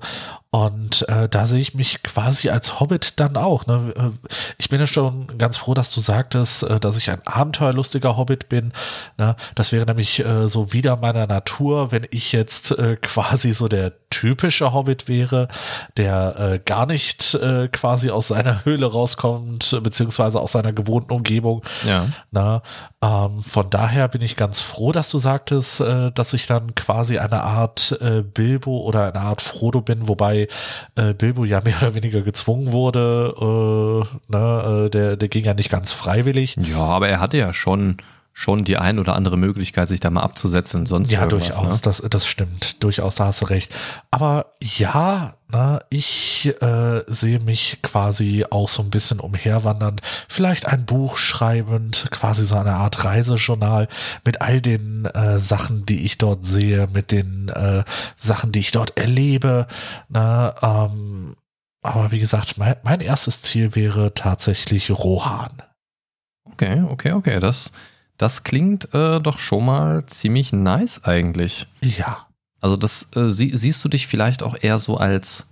Und 0.57 1.07
äh, 1.07 1.29
da 1.29 1.45
sehe 1.45 1.59
ich 1.59 1.75
mich 1.75 2.01
quasi 2.01 2.49
als 2.49 2.79
Hobbit 2.79 3.19
dann 3.19 3.37
auch. 3.37 3.67
Ne? 3.67 3.93
Äh, 3.95 4.27
ich 4.57 4.69
bin 4.69 4.79
ja 4.79 4.87
schon 4.87 5.37
ganz 5.37 5.57
froh, 5.57 5.75
dass 5.75 5.91
du 5.91 6.01
sagtest, 6.01 6.63
äh, 6.63 6.79
dass 6.79 6.97
ich 6.97 7.11
ein 7.11 7.21
abenteuerlustiger 7.25 8.17
Hobbit 8.17 8.49
bin. 8.49 8.73
Ne? 9.19 9.35
Das 9.53 9.71
wäre 9.71 9.85
nämlich 9.85 10.25
äh, 10.25 10.49
so 10.49 10.73
wieder 10.73 10.97
meiner 10.97 11.27
Natur, 11.27 11.91
wenn 11.91 12.07
ich 12.09 12.31
jetzt 12.31 12.71
äh, 12.71 12.95
quasi 12.95 13.53
so 13.53 13.67
der 13.67 13.93
typische 14.09 14.73
Hobbit 14.73 15.07
wäre, 15.07 15.47
der 15.95 16.39
äh, 16.39 16.59
gar 16.65 16.87
nicht 16.87 17.35
äh, 17.35 17.67
quasi 17.67 18.09
aus 18.09 18.29
seiner 18.29 18.65
Höhle 18.65 18.87
rauskommt, 18.87 19.77
beziehungsweise 19.83 20.39
aus 20.39 20.53
seiner 20.53 20.73
gewohnten 20.73 21.13
Umgebung. 21.13 21.63
Ja. 21.85 22.07
Na, 22.31 22.63
ähm, 23.03 23.41
von 23.41 23.69
daher 23.69 24.07
bin 24.07 24.21
ich 24.21 24.35
ganz 24.35 24.61
froh, 24.61 24.91
dass 24.91 25.11
du 25.11 25.19
sagtest, 25.19 25.81
äh, 25.81 26.11
dass 26.11 26.33
ich 26.33 26.47
dann 26.47 26.73
quasi 26.73 27.19
eine 27.19 27.43
Art 27.43 27.95
äh, 28.01 28.23
Bilbo 28.23 28.79
oder 28.79 29.13
eine 29.13 29.21
Art 29.21 29.43
Frodo 29.43 29.81
bin, 29.81 30.07
wobei 30.07 30.47
äh, 30.95 31.13
Bilbo 31.13 31.45
ja 31.45 31.61
mehr 31.65 31.77
oder 31.77 31.93
weniger 31.93 32.21
gezwungen 32.21 32.71
wurde. 32.71 33.35
Äh, 33.39 34.31
ne, 34.31 34.85
äh, 34.85 34.89
der, 34.89 35.15
der 35.15 35.29
ging 35.29 35.45
ja 35.45 35.53
nicht 35.53 35.69
ganz 35.69 35.91
freiwillig. 35.91 36.57
Ja, 36.59 36.79
aber 36.79 37.07
er 37.07 37.19
hatte 37.19 37.37
ja 37.37 37.53
schon 37.53 37.97
schon 38.39 38.63
die 38.63 38.77
ein 38.77 38.99
oder 38.99 39.15
andere 39.15 39.35
Möglichkeit, 39.35 39.87
sich 39.87 39.99
da 39.99 40.11
mal 40.11 40.21
abzusetzen 40.21 40.85
sonst 40.85 41.09
Ja, 41.09 41.25
durchaus, 41.25 41.73
Ne? 41.73 41.79
das, 41.81 42.03
das 42.07 42.27
stimmt. 42.27 42.83
Durchaus, 42.83 43.15
da 43.15 43.25
hast 43.25 43.41
du 43.41 43.45
recht. 43.45 43.73
Aber 44.11 44.53
ja, 44.61 45.33
na, 45.47 45.79
ich 45.89 46.53
äh, 46.61 47.01
sehe 47.07 47.39
mich 47.39 47.79
quasi 47.81 48.45
auch 48.47 48.69
so 48.69 48.83
ein 48.83 48.91
bisschen 48.91 49.19
umherwandernd, 49.19 50.01
vielleicht 50.29 50.67
ein 50.67 50.85
Buch 50.85 51.17
schreibend, 51.17 52.09
quasi 52.11 52.45
so 52.45 52.53
eine 52.57 52.75
Art 52.75 53.03
Reisejournal 53.03 53.87
mit 54.23 54.39
all 54.39 54.61
den 54.61 55.05
äh, 55.05 55.39
Sachen, 55.39 55.87
die 55.87 56.05
ich 56.05 56.19
dort 56.19 56.45
sehe, 56.45 56.87
mit 56.93 57.11
den 57.11 57.49
äh, 57.49 57.83
Sachen, 58.17 58.51
die 58.51 58.59
ich 58.59 58.69
dort 58.71 58.99
erlebe. 58.99 59.65
Na, 60.09 60.53
ähm, 60.61 61.35
aber 61.81 62.11
wie 62.11 62.19
gesagt, 62.19 62.59
mein, 62.59 62.75
mein 62.83 63.01
erstes 63.01 63.41
Ziel 63.41 63.73
wäre 63.73 64.13
tatsächlich 64.13 64.91
Rohan. 64.91 65.63
Okay, 66.51 66.83
okay, 66.87 67.13
okay. 67.13 67.39
Das, 67.39 67.71
das 68.17 68.43
klingt 68.43 68.93
äh, 68.93 69.19
doch 69.19 69.37
schon 69.37 69.65
mal 69.65 70.05
ziemlich 70.07 70.53
nice 70.53 71.03
eigentlich. 71.03 71.67
Ja. 71.81 72.27
Also 72.61 72.75
das 72.75 73.09
äh, 73.15 73.29
sie, 73.29 73.55
siehst 73.55 73.83
du 73.83 73.89
dich 73.89 74.07
vielleicht 74.07 74.43
auch 74.43 74.57
eher 74.59 74.79
so 74.79 74.97
als 74.97 75.45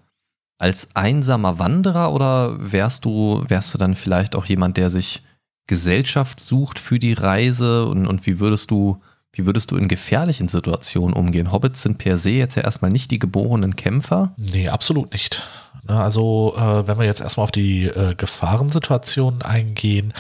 als 0.58 0.96
einsamer 0.96 1.60
Wanderer 1.60 2.14
oder 2.14 2.56
wärst 2.60 3.06
du 3.06 3.44
wärst 3.48 3.74
du 3.74 3.78
dann 3.78 3.96
vielleicht 3.96 4.36
auch 4.36 4.46
jemand, 4.46 4.78
der 4.78 4.90
sich 4.90 5.22
Gesellschaft 5.68 6.40
sucht 6.40 6.80
für 6.80 7.00
die 7.00 7.14
Reise 7.14 7.86
und, 7.86 8.08
und 8.08 8.26
wie 8.26 8.40
würdest 8.40 8.72
du 8.72 9.02
wie 9.34 9.46
würdest 9.46 9.72
du 9.72 9.76
in 9.76 9.90
gefährlichen 9.90 10.48
Situationen 10.48 11.14
umgehen? 11.14 11.52
Hobbits 11.52 11.82
sind 11.82 11.98
per 11.98 12.18
se 12.18 12.32
jetzt 12.32 12.56
ja 12.56 12.64
erstmal 12.64 12.92
nicht 12.92 13.12
die 13.12 13.20
geborenen 13.20 13.76
Kämpfer. 13.76 14.34
Nee, 14.38 14.70
absolut 14.70 15.12
nicht. 15.12 15.44
Also, 15.88 16.56
äh, 16.58 16.88
wenn 16.88 16.98
wir 16.98 17.06
jetzt 17.06 17.20
erstmal 17.20 17.44
auf 17.44 17.52
die 17.52 17.86
äh, 17.86 18.16
Gefahrensituationen 18.16 19.42
eingehen, 19.42 20.14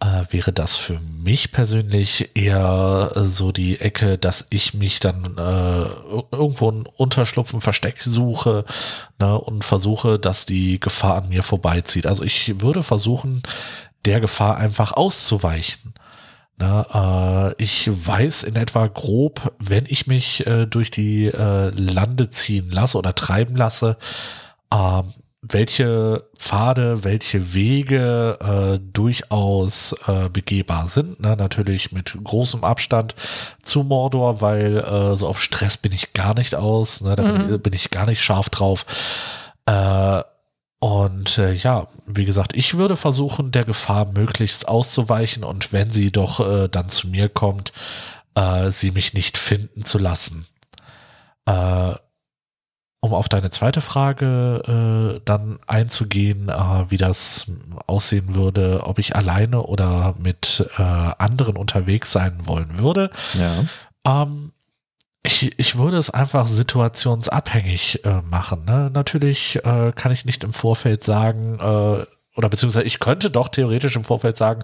äh, 0.00 0.24
wäre 0.30 0.52
das 0.52 0.76
für 0.76 1.00
mich 1.00 1.50
persönlich 1.50 2.30
eher 2.34 3.12
äh, 3.14 3.20
so 3.22 3.52
die 3.52 3.80
Ecke, 3.80 4.18
dass 4.18 4.46
ich 4.50 4.74
mich 4.74 5.00
dann 5.00 5.36
äh, 5.36 6.32
irgendwo 6.32 6.70
ein 6.70 6.86
Unterschlupf, 6.96 7.52
ein 7.52 7.60
Versteck 7.60 8.02
suche 8.02 8.64
ne, 9.18 9.38
und 9.38 9.64
versuche, 9.64 10.18
dass 10.18 10.46
die 10.46 10.78
Gefahr 10.78 11.16
an 11.16 11.28
mir 11.28 11.42
vorbeizieht. 11.42 12.06
Also 12.06 12.22
ich 12.22 12.60
würde 12.60 12.82
versuchen, 12.82 13.42
der 14.04 14.20
Gefahr 14.20 14.56
einfach 14.56 14.92
auszuweichen. 14.92 15.94
Na, 16.56 17.50
äh, 17.50 17.54
ich 17.58 17.88
weiß 17.88 18.42
in 18.44 18.56
etwa 18.56 18.86
grob, 18.88 19.54
wenn 19.58 19.84
ich 19.86 20.06
mich 20.06 20.46
äh, 20.46 20.66
durch 20.66 20.90
die 20.90 21.26
äh, 21.26 21.70
Lande 21.70 22.30
ziehen 22.30 22.70
lasse 22.70 22.98
oder 22.98 23.14
treiben 23.14 23.56
lasse, 23.56 23.96
ähm, 24.72 25.12
welche 25.40 26.24
Pfade, 26.36 27.04
welche 27.04 27.54
Wege 27.54 28.38
äh, 28.40 28.80
durchaus 28.92 29.94
äh, 30.06 30.28
begehbar 30.28 30.88
sind. 30.88 31.20
Ne? 31.20 31.36
Natürlich 31.36 31.92
mit 31.92 32.16
großem 32.22 32.64
Abstand 32.64 33.14
zu 33.62 33.84
Mordor, 33.84 34.40
weil 34.40 34.78
äh, 34.78 35.16
so 35.16 35.28
auf 35.28 35.40
Stress 35.40 35.76
bin 35.76 35.92
ich 35.92 36.12
gar 36.12 36.34
nicht 36.34 36.54
aus. 36.54 37.00
Ne? 37.02 37.14
Da 37.14 37.22
bin, 37.22 37.60
bin 37.60 37.72
ich 37.72 37.90
gar 37.90 38.06
nicht 38.06 38.20
scharf 38.20 38.50
drauf. 38.50 38.84
Äh, 39.66 40.22
und 40.80 41.38
äh, 41.38 41.54
ja, 41.54 41.88
wie 42.06 42.24
gesagt, 42.24 42.56
ich 42.56 42.76
würde 42.76 42.96
versuchen, 42.96 43.50
der 43.50 43.64
Gefahr 43.64 44.06
möglichst 44.06 44.68
auszuweichen 44.68 45.44
und 45.44 45.72
wenn 45.72 45.90
sie 45.90 46.12
doch 46.12 46.40
äh, 46.40 46.68
dann 46.68 46.88
zu 46.88 47.08
mir 47.08 47.28
kommt, 47.28 47.72
äh, 48.34 48.70
sie 48.70 48.92
mich 48.92 49.12
nicht 49.12 49.38
finden 49.38 49.84
zu 49.84 49.98
lassen. 49.98 50.46
Äh, 51.46 51.94
um 53.00 53.14
auf 53.14 53.28
deine 53.28 53.50
zweite 53.50 53.80
Frage 53.80 55.16
äh, 55.16 55.20
dann 55.24 55.58
einzugehen, 55.66 56.48
äh, 56.48 56.90
wie 56.90 56.96
das 56.96 57.46
aussehen 57.86 58.34
würde, 58.34 58.80
ob 58.84 58.98
ich 58.98 59.14
alleine 59.14 59.62
oder 59.62 60.14
mit 60.18 60.68
äh, 60.78 60.82
anderen 60.82 61.56
unterwegs 61.56 62.10
sein 62.10 62.42
wollen 62.44 62.78
würde. 62.78 63.10
Ja. 63.34 64.22
Ähm, 64.22 64.52
ich, 65.22 65.58
ich 65.58 65.76
würde 65.76 65.96
es 65.96 66.10
einfach 66.10 66.46
situationsabhängig 66.46 68.04
äh, 68.04 68.20
machen. 68.22 68.64
Ne? 68.64 68.90
Natürlich 68.92 69.56
äh, 69.64 69.92
kann 69.94 70.12
ich 70.12 70.24
nicht 70.24 70.42
im 70.42 70.52
Vorfeld 70.52 71.04
sagen, 71.04 71.58
äh, 71.60 72.06
oder 72.38 72.48
beziehungsweise 72.48 72.86
ich 72.86 73.00
könnte 73.00 73.30
doch 73.30 73.48
theoretisch 73.48 73.96
im 73.96 74.04
Vorfeld 74.04 74.36
sagen, 74.36 74.62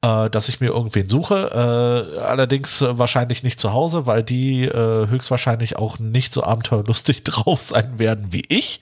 äh, 0.00 0.30
dass 0.30 0.48
ich 0.48 0.60
mir 0.60 0.68
irgendwen 0.68 1.08
suche. 1.08 2.14
Äh, 2.16 2.18
allerdings 2.20 2.82
wahrscheinlich 2.88 3.42
nicht 3.42 3.60
zu 3.60 3.74
Hause, 3.74 4.06
weil 4.06 4.22
die 4.22 4.64
äh, 4.64 5.08
höchstwahrscheinlich 5.08 5.76
auch 5.76 5.98
nicht 5.98 6.32
so 6.32 6.42
abenteuerlustig 6.42 7.22
drauf 7.24 7.60
sein 7.60 7.98
werden 7.98 8.28
wie 8.32 8.44
ich. 8.48 8.80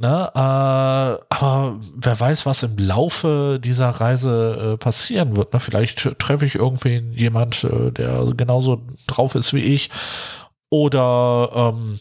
Ne, 0.00 0.30
äh, 0.32 0.38
aber 0.38 1.76
wer 1.96 2.20
weiß, 2.20 2.46
was 2.46 2.62
im 2.62 2.76
Laufe 2.78 3.58
dieser 3.62 3.88
Reise 3.88 4.74
äh, 4.74 4.76
passieren 4.76 5.36
wird. 5.36 5.52
Ne? 5.52 5.60
Vielleicht 5.60 6.18
treffe 6.20 6.44
ich 6.44 6.54
irgendwen, 6.56 7.14
jemand, 7.14 7.64
äh, 7.64 7.90
der 7.90 8.24
genauso 8.36 8.82
drauf 9.08 9.34
ist 9.34 9.54
wie 9.54 9.62
ich. 9.62 9.90
Oder 10.70 11.50
ähm, 11.54 11.98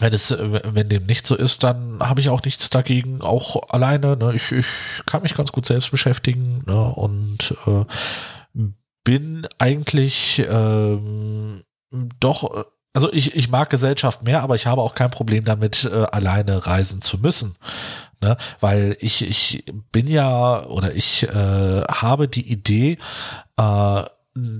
wenn 0.00 0.12
es, 0.12 0.34
wenn 0.38 0.88
dem 0.88 1.06
nicht 1.06 1.26
so 1.26 1.34
ist, 1.36 1.64
dann 1.64 2.00
habe 2.00 2.20
ich 2.20 2.28
auch 2.28 2.42
nichts 2.42 2.70
dagegen, 2.70 3.20
auch 3.20 3.68
alleine. 3.70 4.16
Ne? 4.16 4.32
Ich, 4.34 4.52
ich 4.52 4.66
kann 5.06 5.22
mich 5.22 5.34
ganz 5.34 5.52
gut 5.52 5.66
selbst 5.66 5.90
beschäftigen 5.90 6.62
ne? 6.66 6.82
und 6.82 7.54
äh, 7.66 7.84
bin 9.04 9.46
eigentlich 9.58 10.44
ähm, 10.50 11.62
doch, 12.20 12.66
also 12.92 13.12
ich, 13.12 13.34
ich 13.34 13.48
mag 13.48 13.70
Gesellschaft 13.70 14.22
mehr, 14.22 14.42
aber 14.42 14.54
ich 14.54 14.66
habe 14.66 14.82
auch 14.82 14.94
kein 14.94 15.10
Problem 15.10 15.44
damit, 15.44 15.84
äh, 15.84 16.04
alleine 16.12 16.66
reisen 16.66 17.00
zu 17.00 17.18
müssen. 17.18 17.56
Ne? 18.20 18.36
Weil 18.60 18.96
ich, 19.00 19.22
ich 19.22 19.64
bin 19.92 20.06
ja 20.06 20.64
oder 20.66 20.94
ich 20.94 21.22
äh, 21.22 21.82
habe 21.82 22.28
die 22.28 22.50
Idee, 22.50 22.98
äh, 23.56 24.02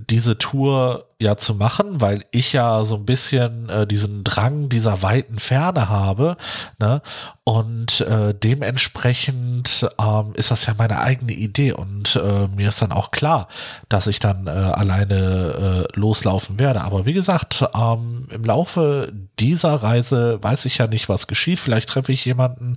diese 0.08 0.38
Tour 0.38 1.06
ja 1.20 1.36
zu 1.36 1.54
machen, 1.54 2.00
weil 2.00 2.24
ich 2.30 2.52
ja 2.52 2.84
so 2.84 2.94
ein 2.94 3.04
bisschen 3.04 3.68
äh, 3.68 3.86
diesen 3.86 4.24
Drang 4.24 4.68
dieser 4.68 5.02
weiten 5.02 5.38
Ferne 5.38 5.88
habe. 5.88 6.36
Ne? 6.78 7.02
Und 7.44 8.00
äh, 8.02 8.34
dementsprechend 8.34 9.88
ähm, 10.00 10.32
ist 10.34 10.50
das 10.50 10.66
ja 10.66 10.74
meine 10.78 11.00
eigene 11.00 11.32
Idee. 11.32 11.72
Und 11.72 12.16
äh, 12.16 12.46
mir 12.48 12.68
ist 12.68 12.82
dann 12.82 12.92
auch 12.92 13.10
klar, 13.10 13.48
dass 13.88 14.06
ich 14.06 14.20
dann 14.20 14.46
äh, 14.46 14.50
alleine 14.50 15.86
äh, 15.94 15.98
loslaufen 15.98 16.58
werde. 16.58 16.82
Aber 16.82 17.06
wie 17.06 17.14
gesagt, 17.14 17.64
ähm, 17.74 18.28
im 18.30 18.44
Laufe 18.44 19.12
dieser 19.38 19.74
Reise 19.74 20.38
weiß 20.42 20.64
ich 20.66 20.78
ja 20.78 20.86
nicht, 20.86 21.08
was 21.08 21.26
geschieht. 21.26 21.58
Vielleicht 21.58 21.88
treffe 21.88 22.12
ich 22.12 22.24
jemanden, 22.24 22.76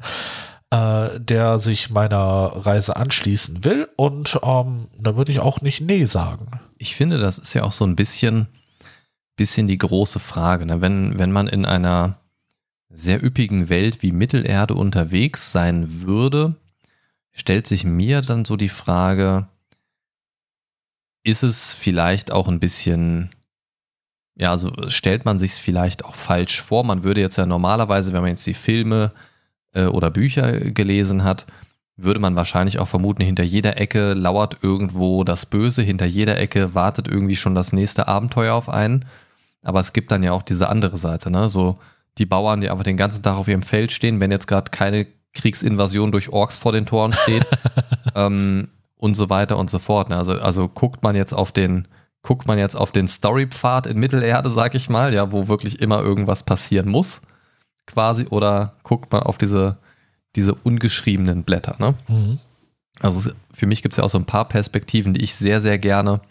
äh, 0.72 1.20
der 1.20 1.60
sich 1.60 1.90
meiner 1.90 2.54
Reise 2.56 2.96
anschließen 2.96 3.64
will. 3.64 3.90
Und 3.98 4.40
ähm, 4.42 4.88
da 5.00 5.16
würde 5.16 5.32
ich 5.32 5.42
auch 5.42 5.62
nicht 5.62 5.82
Nee 5.82 6.06
sagen. 6.06 6.60
Ich 6.82 6.96
finde, 6.96 7.20
das 7.20 7.38
ist 7.38 7.54
ja 7.54 7.62
auch 7.62 7.74
so 7.74 7.86
ein 7.86 7.96
bisschen, 7.96 8.48
bisschen 9.36 9.68
die 9.68 9.78
große 9.78 10.20
Frage. 10.20 10.66
Ne? 10.66 10.82
Wenn, 10.82 11.20
wenn 11.20 11.32
man 11.32 11.46
in 11.48 11.64
einer 11.64 12.20
sehr 12.90 13.24
üppigen 13.24 13.70
Welt 13.70 14.02
wie 14.02 14.12
Mittelerde 14.12 14.74
unterwegs 14.74 15.52
sein 15.52 16.02
würde, 16.02 16.56
stellt 17.34 17.68
sich 17.68 17.84
mir 17.84 18.22
dann 18.22 18.46
so 18.46 18.58
die 18.58 18.68
Frage, 18.68 19.48
ist 21.22 21.44
es 21.44 21.72
vielleicht 21.72 22.32
auch 22.32 22.48
ein 22.48 22.60
bisschen, 22.60 23.30
ja, 24.34 24.50
also 24.50 24.74
stellt 24.88 25.24
man 25.24 25.38
sich 25.38 25.52
es 25.52 25.60
vielleicht 25.60 26.04
auch 26.04 26.16
falsch 26.16 26.62
vor? 26.62 26.84
Man 26.84 27.04
würde 27.04 27.22
jetzt 27.22 27.38
ja 27.38 27.46
normalerweise, 27.46 28.12
wenn 28.12 28.22
man 28.22 28.32
jetzt 28.32 28.48
die 28.48 28.56
Filme 28.56 29.12
äh, 29.76 29.86
oder 29.86 30.10
Bücher 30.10 30.60
gelesen 30.60 31.24
hat, 31.24 31.46
würde 31.98 32.20
man 32.20 32.36
wahrscheinlich 32.36 32.80
auch 32.80 32.88
vermuten, 32.88 33.24
hinter 33.24 33.44
jeder 33.44 33.78
Ecke 33.80 34.14
lauert 34.14 34.64
irgendwo 34.64 35.24
das 35.24 35.46
Böse, 35.46 35.82
hinter 35.82 36.06
jeder 36.06 36.38
Ecke 36.38 36.74
wartet 36.74 37.08
irgendwie 37.08 37.36
schon 37.36 37.56
das 37.56 37.74
nächste 37.74 38.08
Abenteuer 38.08 38.56
auf 38.56 38.70
einen. 38.70 39.06
Aber 39.62 39.80
es 39.80 39.94
gibt 39.94 40.12
dann 40.12 40.24
ja 40.24 40.32
auch 40.32 40.42
diese 40.42 40.70
andere 40.70 40.98
Seite, 40.98 41.30
ne? 41.30 41.50
So 41.50 41.78
die 42.18 42.26
Bauern, 42.26 42.62
die 42.62 42.70
einfach 42.70 42.84
den 42.84 42.98
ganzen 42.98 43.24
Tag 43.24 43.36
auf 43.36 43.48
ihrem 43.48 43.64
Feld 43.64 43.92
stehen, 43.92 44.20
wenn 44.20 44.32
jetzt 44.32 44.48
gerade 44.48 44.72
keine 44.72 45.08
Kriegsinvasion 45.34 46.12
durch 46.12 46.30
Orks 46.30 46.58
vor 46.58 46.72
den 46.72 46.86
Toren 46.86 47.14
steht 47.14 47.48
ähm, 48.16 48.70
und 48.98 49.16
so 49.16 49.30
weiter 49.30 49.58
und 49.58 49.70
so 49.70 49.80
fort. 49.80 50.10
Ne? 50.10 50.18
Also, 50.18 50.34
also 50.34 50.68
guckt 50.68 51.04
man 51.04 51.16
jetzt 51.16 51.34
auf 51.34 51.52
den, 51.52 51.88
guckt 52.22 52.48
man 52.48 52.58
jetzt 52.58 52.76
auf 52.76 52.92
den 52.92 53.08
Storypfad 53.08 53.88
in 53.88 53.98
Mittelerde, 53.98 54.50
sag 54.50 54.76
ich 54.76 54.90
mal, 54.90 55.14
ja, 55.14 55.32
wo 55.32 55.48
wirklich 55.48 55.82
immer 55.82 56.02
irgendwas 56.02 56.44
passieren 56.44 56.90
muss, 56.90 57.22
quasi, 57.86 58.28
oder 58.28 58.76
guckt 58.84 59.12
man 59.12 59.24
auf 59.24 59.38
diese 59.38 59.78
diese 60.36 60.54
ungeschriebenen 60.54 61.44
Blätter. 61.44 61.76
Ne? 61.80 61.96
Mhm. 62.08 62.40
Also 63.00 63.32
für 63.54 63.66
mich 63.66 63.82
gibt 63.82 63.94
es 63.94 63.98
ja 63.98 64.04
auch 64.04 64.10
so 64.10 64.18
ein 64.18 64.26
paar 64.26 64.48
Perspektiven, 64.48 65.14
die 65.14 65.24
ich 65.24 65.36
sehr, 65.36 65.62
sehr 65.62 65.80
gerne 65.80 66.22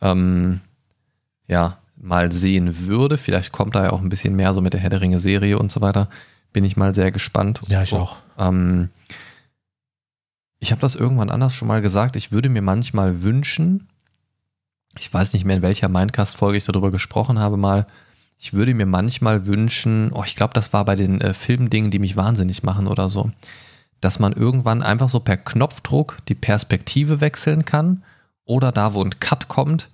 ähm, 0.00 0.60
ja, 1.48 1.78
mal 1.96 2.32
sehen 2.32 2.86
würde. 2.86 3.18
Vielleicht 3.18 3.52
kommt 3.52 3.74
da 3.74 3.84
ja 3.84 3.90
auch 3.90 4.00
ein 4.00 4.08
bisschen 4.08 4.36
mehr 4.36 4.52
so 4.54 4.60
mit 4.60 4.72
der 4.72 4.80
Herr 4.80 4.90
der 4.90 5.00
Ringe 5.00 5.18
Serie 5.18 5.58
und 5.58 5.72
so 5.72 5.80
weiter. 5.80 6.08
Bin 6.52 6.64
ich 6.64 6.76
mal 6.76 6.94
sehr 6.94 7.10
gespannt. 7.10 7.60
Ja, 7.68 7.82
ich 7.82 7.92
auch. 7.92 8.16
Ähm, 8.38 8.90
ich 10.60 10.70
habe 10.70 10.80
das 10.80 10.94
irgendwann 10.94 11.30
anders 11.30 11.54
schon 11.54 11.68
mal 11.68 11.80
gesagt. 11.80 12.16
Ich 12.16 12.32
würde 12.32 12.48
mir 12.48 12.62
manchmal 12.62 13.22
wünschen, 13.22 13.88
ich 14.98 15.12
weiß 15.12 15.32
nicht 15.32 15.44
mehr, 15.44 15.56
in 15.56 15.62
welcher 15.62 15.88
Mindcast-Folge 15.88 16.56
ich 16.56 16.64
darüber 16.64 16.90
gesprochen 16.90 17.38
habe, 17.38 17.56
mal, 17.56 17.86
ich 18.38 18.52
würde 18.52 18.74
mir 18.74 18.86
manchmal 18.86 19.46
wünschen, 19.46 20.10
oh, 20.12 20.22
ich 20.24 20.36
glaube, 20.36 20.54
das 20.54 20.72
war 20.72 20.84
bei 20.84 20.96
den 20.96 21.20
äh, 21.20 21.34
Filmdingen, 21.34 21.90
die 21.90 21.98
mich 21.98 22.16
wahnsinnig 22.16 22.62
machen 22.62 22.86
oder 22.86 23.08
so, 23.08 23.30
dass 24.00 24.18
man 24.18 24.32
irgendwann 24.32 24.82
einfach 24.82 25.08
so 25.08 25.20
per 25.20 25.36
Knopfdruck 25.36 26.18
die 26.28 26.34
Perspektive 26.34 27.20
wechseln 27.20 27.64
kann 27.64 28.02
oder 28.44 28.72
da, 28.72 28.94
wo 28.94 29.02
ein 29.02 29.18
Cut 29.18 29.48
kommt, 29.48 29.88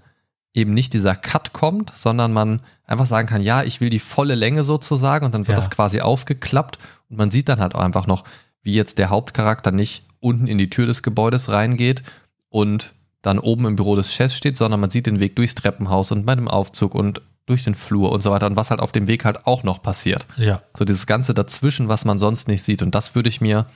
eben 0.52 0.74
nicht 0.74 0.92
dieser 0.94 1.14
Cut 1.14 1.52
kommt, 1.52 1.92
sondern 1.94 2.32
man 2.32 2.60
einfach 2.84 3.06
sagen 3.06 3.28
kann, 3.28 3.42
ja, 3.42 3.62
ich 3.62 3.80
will 3.80 3.90
die 3.90 4.00
volle 4.00 4.34
Länge 4.34 4.64
sozusagen 4.64 5.24
und 5.24 5.32
dann 5.32 5.46
wird 5.46 5.56
ja. 5.56 5.62
das 5.62 5.70
quasi 5.70 6.00
aufgeklappt 6.00 6.78
und 7.08 7.18
man 7.18 7.30
sieht 7.30 7.48
dann 7.48 7.60
halt 7.60 7.74
auch 7.74 7.80
einfach 7.80 8.06
noch, 8.06 8.24
wie 8.62 8.74
jetzt 8.74 8.98
der 8.98 9.10
Hauptcharakter 9.10 9.70
nicht 9.70 10.04
unten 10.18 10.46
in 10.46 10.58
die 10.58 10.70
Tür 10.70 10.86
des 10.86 11.02
Gebäudes 11.02 11.50
reingeht 11.50 12.02
und 12.48 12.92
dann 13.22 13.38
oben 13.38 13.66
im 13.66 13.76
Büro 13.76 13.96
des 13.96 14.12
Chefs 14.12 14.36
steht, 14.36 14.56
sondern 14.56 14.80
man 14.80 14.90
sieht 14.90 15.06
den 15.06 15.20
Weg 15.20 15.36
durchs 15.36 15.54
Treppenhaus 15.54 16.10
und 16.10 16.26
bei 16.26 16.34
dem 16.34 16.48
Aufzug 16.48 16.94
und 16.94 17.22
durch 17.50 17.64
den 17.64 17.74
Flur 17.74 18.12
und 18.12 18.22
so 18.22 18.30
weiter 18.30 18.46
und 18.46 18.56
was 18.56 18.70
halt 18.70 18.80
auf 18.80 18.92
dem 18.92 19.08
Weg 19.08 19.24
halt 19.24 19.46
auch 19.46 19.62
noch 19.62 19.82
passiert. 19.82 20.26
Ja. 20.36 20.62
So 20.76 20.84
dieses 20.84 21.06
Ganze 21.06 21.34
dazwischen, 21.34 21.88
was 21.88 22.04
man 22.04 22.18
sonst 22.18 22.48
nicht 22.48 22.62
sieht. 22.62 22.82
Und 22.82 22.94
das 22.94 23.14
würde 23.14 23.28
ich 23.28 23.40
mir, 23.40 23.66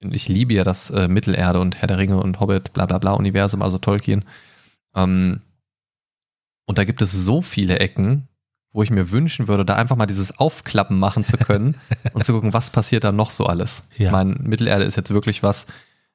ich 0.00 0.28
liebe 0.28 0.54
ja 0.54 0.64
das 0.64 0.90
äh, 0.90 1.08
Mittelerde 1.08 1.60
und 1.60 1.76
Herr 1.76 1.88
der 1.88 1.98
Ringe 1.98 2.20
und 2.20 2.40
Hobbit, 2.40 2.72
bla 2.72 2.86
bla 2.86 2.98
bla 2.98 3.12
Universum, 3.12 3.62
also 3.62 3.78
Tolkien. 3.78 4.24
Ähm, 4.94 5.42
und 6.66 6.78
da 6.78 6.84
gibt 6.84 7.02
es 7.02 7.12
so 7.12 7.42
viele 7.42 7.78
Ecken, 7.80 8.28
wo 8.72 8.82
ich 8.82 8.90
mir 8.90 9.10
wünschen 9.10 9.46
würde, 9.46 9.66
da 9.66 9.76
einfach 9.76 9.96
mal 9.96 10.06
dieses 10.06 10.38
Aufklappen 10.38 10.98
machen 10.98 11.22
zu 11.22 11.36
können 11.36 11.76
und 12.14 12.24
zu 12.24 12.32
gucken, 12.32 12.54
was 12.54 12.70
passiert 12.70 13.04
da 13.04 13.12
noch 13.12 13.30
so 13.30 13.44
alles. 13.44 13.82
Ja. 13.98 14.06
Ich 14.06 14.12
meine, 14.12 14.36
Mittelerde 14.36 14.84
ist 14.84 14.96
jetzt 14.96 15.12
wirklich 15.12 15.42
was, 15.42 15.66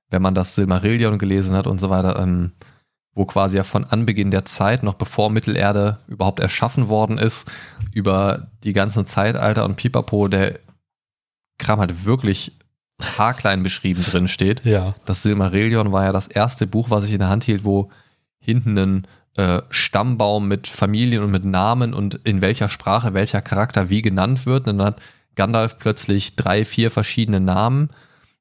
wenn 0.10 0.24
man 0.24 0.34
das 0.34 0.56
Silmarillion 0.56 1.20
gelesen 1.20 1.56
hat 1.56 1.68
und 1.68 1.80
so 1.80 1.92
weiter, 1.92 2.20
ähm, 2.20 2.54
wo 3.18 3.26
quasi 3.26 3.58
ja 3.58 3.64
von 3.64 3.84
Anbeginn 3.84 4.30
der 4.30 4.46
Zeit, 4.46 4.84
noch 4.84 4.94
bevor 4.94 5.32
Mittelerde 5.32 5.98
überhaupt 6.08 6.40
erschaffen 6.40 6.88
worden 6.88 7.18
ist, 7.18 7.50
über 7.94 8.48
die 8.64 8.74
ganzen 8.74 9.06
Zeitalter 9.08 9.66
und 9.66 9.76
Pipapo, 9.76 10.28
der 10.28 10.60
Kram 11.58 11.80
halt 11.80 12.06
wirklich 12.06 12.54
haarklein 13.02 13.64
beschrieben 13.64 14.04
drin 14.04 14.28
steht. 14.28 14.64
Ja. 14.66 14.94
Das 15.06 15.24
Silmarillion 15.24 15.92
war 15.92 16.04
ja 16.04 16.12
das 16.12 16.28
erste 16.28 16.68
Buch, 16.68 16.92
was 16.92 17.04
ich 17.04 17.14
in 17.14 17.20
der 17.20 17.30
Hand 17.30 17.44
hielt, 17.44 17.66
wo 17.66 17.90
hinten 18.40 18.78
ein 18.78 19.08
äh, 19.36 19.62
Stammbaum 19.72 20.48
mit 20.48 20.68
Familien 20.68 21.24
und 21.24 21.32
mit 21.32 21.44
Namen 21.44 21.96
und 21.96 22.16
in 22.24 22.42
welcher 22.42 22.70
Sprache 22.70 23.16
welcher 23.16 23.42
Charakter 23.42 23.90
wie 23.90 24.04
genannt 24.04 24.46
wird. 24.46 24.68
Und 24.68 24.78
dann 24.78 24.88
hat 24.88 25.02
Gandalf 25.36 25.80
plötzlich 25.80 26.36
drei, 26.36 26.66
vier 26.66 26.92
verschiedene 26.92 27.40
Namen 27.40 27.90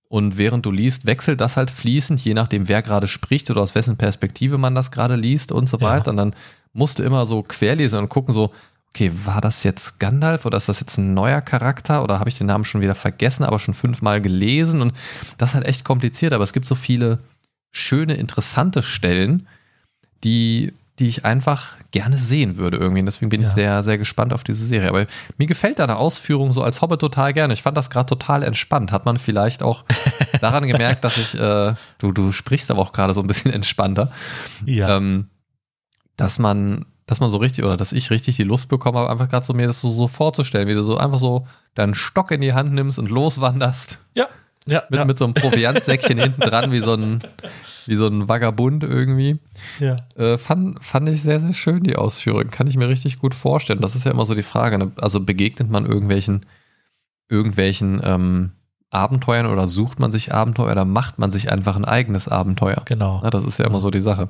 und 0.09 0.39
während 0.39 0.65
du 0.67 0.71
liest, 0.71 1.07
wechselt 1.07 1.41
das 1.41 1.57
halt 1.57 1.71
fließend, 1.71 2.21
je 2.21 2.35
nachdem, 2.35 2.69
wer 2.69 2.83
gerade 2.83 3.09
spricht 3.09 3.51
oder 3.51 3.61
aus 3.61 3.75
wessen 3.75 3.97
Perspektive 3.97 4.59
man 4.59 4.75
das 4.75 4.91
gerade 4.91 5.17
liest 5.17 5.53
und 5.53 5.69
so 5.69 5.81
weiter. 5.81 6.07
Ja. 6.07 6.11
Und 6.11 6.17
dann 6.17 6.35
musst 6.73 6.99
du 6.99 7.03
immer 7.03 7.27
so 7.27 7.43
querlesen 7.43 7.99
und 7.99 8.09
gucken, 8.09 8.33
so, 8.33 8.53
okay, 8.91 9.11
war 9.25 9.41
das 9.41 9.63
jetzt 9.63 9.99
Gandalf 9.99 10.47
oder 10.47 10.57
ist 10.57 10.69
das 10.69 10.81
jetzt 10.81 10.97
ein 10.97 11.13
neuer 11.13 11.41
Charakter 11.41 12.03
oder 12.03 12.21
habe 12.21 12.31
ich 12.31 12.39
den 12.39 12.47
Namen 12.47 12.65
schon 12.65 12.81
wieder 12.81 12.95
vergessen, 12.95 13.45
aber 13.45 13.59
schon 13.59 13.75
fünfmal 13.75 14.21
gelesen? 14.21 14.81
Und 14.81 14.95
das 15.39 15.51
ist 15.51 15.55
halt 15.55 15.67
echt 15.67 15.85
kompliziert, 15.85 16.33
aber 16.33 16.45
es 16.45 16.53
gibt 16.53 16.67
so 16.67 16.75
viele 16.75 17.19
schöne, 17.73 18.15
interessante 18.15 18.83
Stellen, 18.83 19.49
die 20.25 20.73
die 20.99 21.09
ich 21.09 21.25
einfach 21.25 21.75
gerne 21.91 22.17
sehen 22.17 22.57
würde 22.57 22.79
irgendwie. 22.79 23.01
Und 23.01 23.07
deswegen 23.07 23.29
bin 23.29 23.43
ja. 23.43 23.49
ich 23.49 23.53
sehr, 23.53 23.83
sehr 23.83 23.99
gespannt 23.99 24.33
auf 24.33 24.45
diese 24.45 24.67
Serie. 24.67 24.89
Aber 24.89 25.07
mir 25.37 25.47
gefällt 25.47 25.79
deine 25.79 25.97
Ausführung 25.97 26.53
so 26.53 26.63
als 26.63 26.81
Hobbit 26.81 27.01
total 27.01 27.33
gerne. 27.33 27.53
Ich 27.53 27.63
fand 27.63 27.77
das 27.77 27.91
gerade 27.91 28.07
total 28.07 28.43
entspannt. 28.43 28.93
Hat 28.93 29.05
man 29.05 29.19
vielleicht 29.19 29.63
auch 29.63 29.85
daran 30.41 30.67
gemerkt, 30.67 31.05
dass 31.05 31.19
ich, 31.19 31.35
äh, 31.35 31.75
du, 31.99 32.13
du 32.13 32.33
sprichst 32.33 32.71
aber 32.71 32.81
auch 32.81 32.93
gerade 32.93 33.13
so 33.13 33.21
ein 33.21 33.27
bisschen 33.27 33.53
entspannter. 33.53 34.11
Ja. 34.65 34.97
Ähm, 34.97 35.29
dass 36.17 36.39
man, 36.39 36.87
dass 37.05 37.21
man 37.21 37.31
so 37.31 37.37
richtig, 37.37 37.65
oder 37.65 37.77
dass 37.77 37.93
ich 37.93 38.11
richtig 38.11 38.37
die 38.37 38.43
Lust 38.43 38.69
bekomme, 38.69 38.99
habe, 38.99 39.11
einfach 39.11 39.29
gerade 39.29 39.45
so 39.45 39.53
mir 39.53 39.67
das 39.67 39.83
so, 39.83 39.91
so 39.91 40.09
vorzustellen, 40.09 40.67
wie 40.67 40.75
du 40.75 40.83
so 40.83 40.97
einfach 40.97 41.19
so 41.19 41.47
deinen 41.75 41.95
Stock 41.95 42.31
in 42.31 42.41
die 42.41 42.55
Hand 42.55 42.73
nimmst 42.73 42.99
und 42.99 43.11
loswanderst. 43.11 43.99
Ja. 44.15 44.29
Ja, 44.69 44.83
mit, 44.89 44.99
ja. 44.99 45.05
mit 45.05 45.19
so 45.19 45.25
einem 45.25 45.35
Proviantsäckchen 45.35 46.19
hinten 46.21 46.41
dran, 46.41 46.73
wie 46.73 46.81
so 46.81 46.95
ein, 46.95 47.21
wie 47.87 47.95
so 47.95 48.07
ein 48.09 48.29
Vagabund 48.29 48.83
irgendwie. 48.83 49.39
Ja. 49.79 49.97
Äh, 50.17 50.39
fand, 50.39 50.85
fand 50.85 51.09
ich 51.09 51.23
sehr, 51.23 51.41
sehr 51.41 51.55
schön, 51.55 51.85
die 51.85 51.97
Ausführung. 51.97 52.51
Kann 52.51 52.67
ich 52.67 52.77
mir 52.77 52.89
richtig 52.89 53.19
gut 53.19 53.35
vorstellen. 53.35 53.81
Das 53.81 53.95
ist 53.95 54.05
ja 54.05 54.11
immer 54.11 54.27
so 54.27 54.35
die 54.35 54.43
Frage. 54.43 54.79
Ne? 54.79 54.93
Also 54.97 55.21
begegnet 55.21 55.71
man 55.71 55.87
irgendwelchen, 55.87 56.45
irgendwelchen 57.29 58.01
ähm, 58.03 58.53
Abenteuern 58.91 59.47
oder 59.47 59.67
sucht 59.67 60.01
man 60.01 60.11
sich 60.11 60.35
Abenteuer 60.35 60.73
oder 60.73 60.85
macht 60.85 61.19
man 61.19 61.31
sich 61.31 61.51
einfach 61.51 61.77
ein 61.77 61.85
eigenes 61.85 62.29
Abenteuer? 62.29 62.83
Genau. 62.87 63.21
Ja, 63.23 63.31
das 63.31 63.45
ist 63.45 63.59
ja 63.59 63.67
immer 63.67 63.81
so 63.81 63.91
die 63.91 64.01
Sache. 64.01 64.29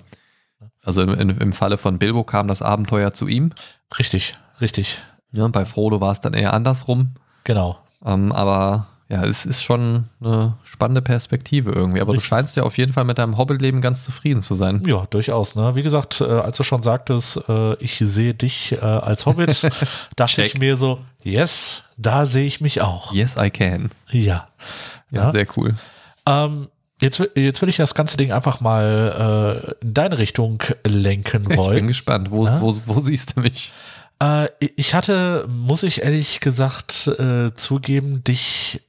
Also 0.83 1.03
im, 1.03 1.15
im, 1.15 1.39
im 1.39 1.53
Falle 1.53 1.79
von 1.79 1.99
Bilbo 1.99 2.25
kam 2.25 2.49
das 2.49 2.63
Abenteuer 2.63 3.13
zu 3.13 3.27
ihm. 3.27 3.53
Richtig, 3.99 4.33
richtig. 4.61 5.03
Ja, 5.33 5.49
bei 5.49 5.65
Frodo 5.65 6.01
war 6.01 6.13
es 6.13 6.21
dann 6.21 6.35
eher 6.35 6.53
andersrum. 6.53 7.15
Genau. 7.45 7.79
Ähm, 8.05 8.33
aber 8.33 8.87
ja, 9.09 9.25
es 9.25 9.47
ist 9.47 9.63
schon 9.63 10.09
eine 10.21 10.57
spannende 10.65 11.01
Perspektive 11.01 11.71
irgendwie. 11.71 12.01
Aber 12.01 12.13
ich, 12.13 12.19
du 12.19 12.25
scheinst 12.25 12.57
ja 12.57 12.65
auf 12.65 12.77
jeden 12.77 12.93
Fall 12.93 13.05
mit 13.05 13.19
deinem 13.19 13.37
Hobbit-Leben 13.39 13.81
ganz 13.81 14.05
zufrieden 14.05 14.43
zu 14.43 14.57
sein. 14.57 14.83
Ja, 14.85 15.07
durchaus. 15.11 15.55
Ne? 15.55 15.77
Wie 15.77 15.83
gesagt, 15.85 16.21
äh, 16.21 16.25
als 16.25 16.57
du 16.57 16.65
schon 16.65 16.83
sagtest, 16.83 17.41
äh, 17.49 17.75
ich 17.75 17.99
sehe 17.99 18.35
dich 18.35 18.73
äh, 18.73 18.79
als 18.81 19.25
Hobbit, 19.27 19.69
dachte 20.17 20.43
ich 20.43 20.59
mir 20.59 20.77
so, 20.77 20.99
yes, 21.23 21.85
da 21.97 22.27
sehe 22.27 22.47
ich 22.47 22.61
mich 22.61 22.81
auch. 22.83 23.13
Yes, 23.13 23.37
I 23.39 23.51
can. 23.51 23.91
Ja. 24.11 24.49
Ja, 25.11 25.25
ja. 25.25 25.33
sehr 25.33 25.47
cool. 25.57 25.75
Ähm, 26.27 26.69
Jetzt, 26.99 27.23
jetzt 27.35 27.61
will 27.61 27.69
ich 27.69 27.77
das 27.77 27.95
ganze 27.95 28.17
Ding 28.17 28.33
einfach 28.33 28.61
mal 28.61 29.75
äh, 29.83 29.85
in 29.85 29.93
deine 29.93 30.17
Richtung 30.17 30.63
lenken 30.87 31.45
wollen. 31.55 31.73
Ich 31.73 31.81
bin 31.81 31.89
gespannt. 31.89 32.31
Wo, 32.31 32.47
wo, 32.47 32.75
wo 32.87 33.01
siehst 33.01 33.37
du 33.37 33.41
mich? 33.41 33.75
Äh, 34.19 34.49
ich 34.77 34.95
hatte, 34.95 35.47
muss 35.47 35.83
ich 35.83 36.03
ehrlich 36.03 36.41
gesagt 36.41 37.09
äh, 37.19 37.55
zugeben, 37.55 38.25
dich 38.25 38.81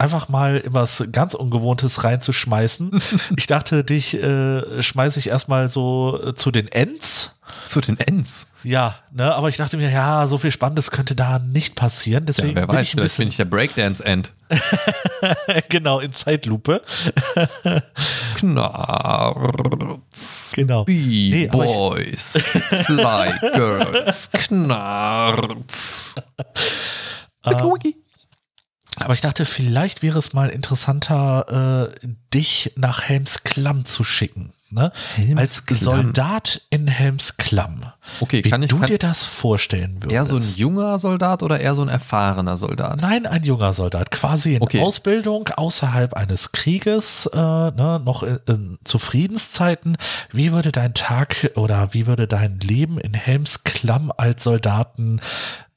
einfach 0.00 0.28
mal 0.28 0.62
was 0.66 1.04
ganz 1.12 1.34
Ungewohntes 1.34 2.02
reinzuschmeißen. 2.04 3.02
ich 3.36 3.46
dachte, 3.46 3.84
dich 3.84 4.14
äh, 4.14 4.82
schmeiße 4.82 5.18
ich 5.18 5.28
erstmal 5.28 5.68
so 5.68 6.18
äh, 6.24 6.34
zu 6.34 6.50
den 6.50 6.68
Ends. 6.68 7.36
Zu 7.66 7.80
den 7.80 7.98
Ends? 7.98 8.46
Ja, 8.62 8.96
ne, 9.10 9.34
aber 9.34 9.48
ich 9.48 9.56
dachte 9.56 9.76
mir, 9.76 9.90
ja, 9.90 10.28
so 10.28 10.38
viel 10.38 10.52
Spannendes 10.52 10.92
könnte 10.92 11.16
da 11.16 11.40
nicht 11.40 11.74
passieren. 11.74 12.24
Deswegen 12.26 12.50
ja, 12.50 12.54
wer 12.56 12.66
bin 12.68 12.76
weiß, 12.76 12.86
ich 12.86 12.94
ein 12.94 12.98
vielleicht 12.98 13.16
bin 13.18 13.28
ich 13.28 13.36
der 13.36 13.44
Breakdance-End. 13.46 14.32
genau, 15.68 15.98
in 15.98 16.12
Zeitlupe. 16.12 16.82
Knarz. 18.36 19.40
Genau. 20.54 20.84
Beat 20.84 21.32
Nee. 21.32 21.48
Fly 22.84 23.32
Girls. 23.54 24.30
Knarz. 24.32 26.14
Ähm, 27.44 27.94
Aber 29.00 29.14
ich 29.14 29.20
dachte, 29.20 29.46
vielleicht 29.46 30.02
wäre 30.02 30.18
es 30.18 30.32
mal 30.32 30.50
interessanter, 30.50 31.90
äh, 32.02 32.06
dich 32.32 32.72
nach 32.76 33.02
Helmsklamm 33.02 33.84
zu 33.84 34.04
schicken. 34.04 34.52
Ne? 34.70 34.92
Als 34.92 35.16
Helmsklamm. 35.16 35.78
Soldat 35.78 36.62
in 36.70 36.86
Helmsklamm. 36.86 37.92
Okay, 38.20 38.42
Wie 38.44 38.50
kann 38.50 38.62
ich 38.62 38.70
du 38.70 38.78
kann, 38.78 38.86
dir 38.86 38.98
das 38.98 39.24
vorstellen 39.24 39.96
würdest. 40.00 40.12
eher 40.12 40.24
so 40.24 40.36
ein 40.36 40.42
junger 40.56 40.98
Soldat 40.98 41.42
oder 41.42 41.60
eher 41.60 41.74
so 41.74 41.82
ein 41.82 41.88
erfahrener 41.88 42.56
Soldat? 42.56 43.00
Nein, 43.00 43.26
ein 43.26 43.44
junger 43.44 43.72
Soldat, 43.72 44.10
quasi 44.10 44.54
in 44.56 44.62
Okay. 44.62 44.80
Ausbildung 44.80 45.48
außerhalb 45.48 46.14
eines 46.14 46.52
Krieges, 46.52 47.26
äh, 47.32 47.36
ne, 47.36 48.00
noch 48.04 48.22
in, 48.22 48.38
in, 48.46 48.78
zu 48.84 48.98
Friedenszeiten. 48.98 49.96
Wie 50.32 50.52
würde 50.52 50.72
dein 50.72 50.94
Tag 50.94 51.52
oder 51.56 51.88
wie 51.92 52.06
würde 52.06 52.26
dein 52.26 52.58
Leben 52.60 52.98
in 52.98 53.14
Helmsklamm 53.14 54.12
als 54.16 54.42
Soldaten 54.44 55.20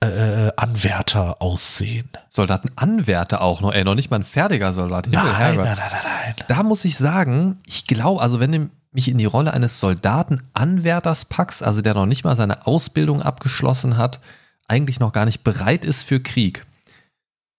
äh, 0.02 0.52
Anwärter 0.58 1.42
aussehen? 1.42 2.10
Soldatenanwärter 2.30 3.42
auch 3.42 3.62
noch, 3.62 3.74
ey, 3.74 3.84
noch 3.84 3.96
nicht 3.96 4.10
mal 4.12 4.18
ein 4.18 4.24
fertiger 4.24 4.74
Soldat. 4.74 5.08
Nein, 5.10 5.24
nein, 5.24 5.56
nein, 5.56 5.66
nein, 5.66 5.78
nein. 6.04 6.36
Da 6.48 6.64
muss 6.64 6.86
ich 6.86 6.98
sagen, 6.98 7.60
ich 7.66 7.88
glaube, 7.88 8.22
also 8.22 8.40
wenn 8.40 8.52
du 8.52 8.70
mich 8.94 9.08
in 9.08 9.18
die 9.18 9.26
Rolle 9.26 9.54
eines 9.54 9.80
Soldatenanwärters 9.80 11.26
packst, 11.26 11.64
also 11.64 11.82
der 11.82 11.94
noch 11.94 12.06
nicht 12.06 12.24
mal 12.24 12.36
seine 12.36 12.68
Ausbildung 12.68 13.22
abgeschlossen 13.22 13.98
hat, 13.98 14.20
eigentlich 14.68 15.00
noch 15.00 15.12
gar 15.12 15.26
nicht 15.26 15.44
bereit 15.44 15.84
ist 15.86 16.04
für 16.04 16.20
Krieg. 16.20 16.66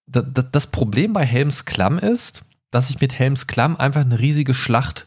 Da- 0.07 0.21
da- 0.21 0.41
Das 0.43 0.67
Problem 0.67 1.13
bei 1.13 1.25
Helms 1.25 1.65
Klamm 1.65 1.97
ist, 1.99 2.43
dass 2.71 2.89
ich 2.89 2.99
mit 3.01 3.13
Helms 3.17 3.47
Klamm 3.47 3.75
einfach 3.75 4.01
eine 4.01 4.19
riesige 4.19 4.53
Schlacht 4.53 5.05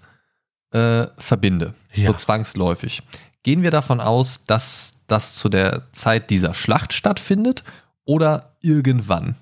äh, 0.71 1.07
verbinde. 1.17 1.73
Ja. 1.95 2.09
So 2.09 2.13
zwangsläufig. 2.15 3.03
Gehen 3.43 3.63
wir 3.63 3.71
davon 3.71 4.01
aus, 4.01 4.45
dass 4.45 4.95
das 5.07 5.35
zu 5.35 5.49
der 5.49 5.91
Zeit 5.93 6.29
dieser 6.31 6.53
Schlacht 6.53 6.93
stattfindet 6.93 7.65
oder 8.05 8.55
irgendwann 8.61 9.35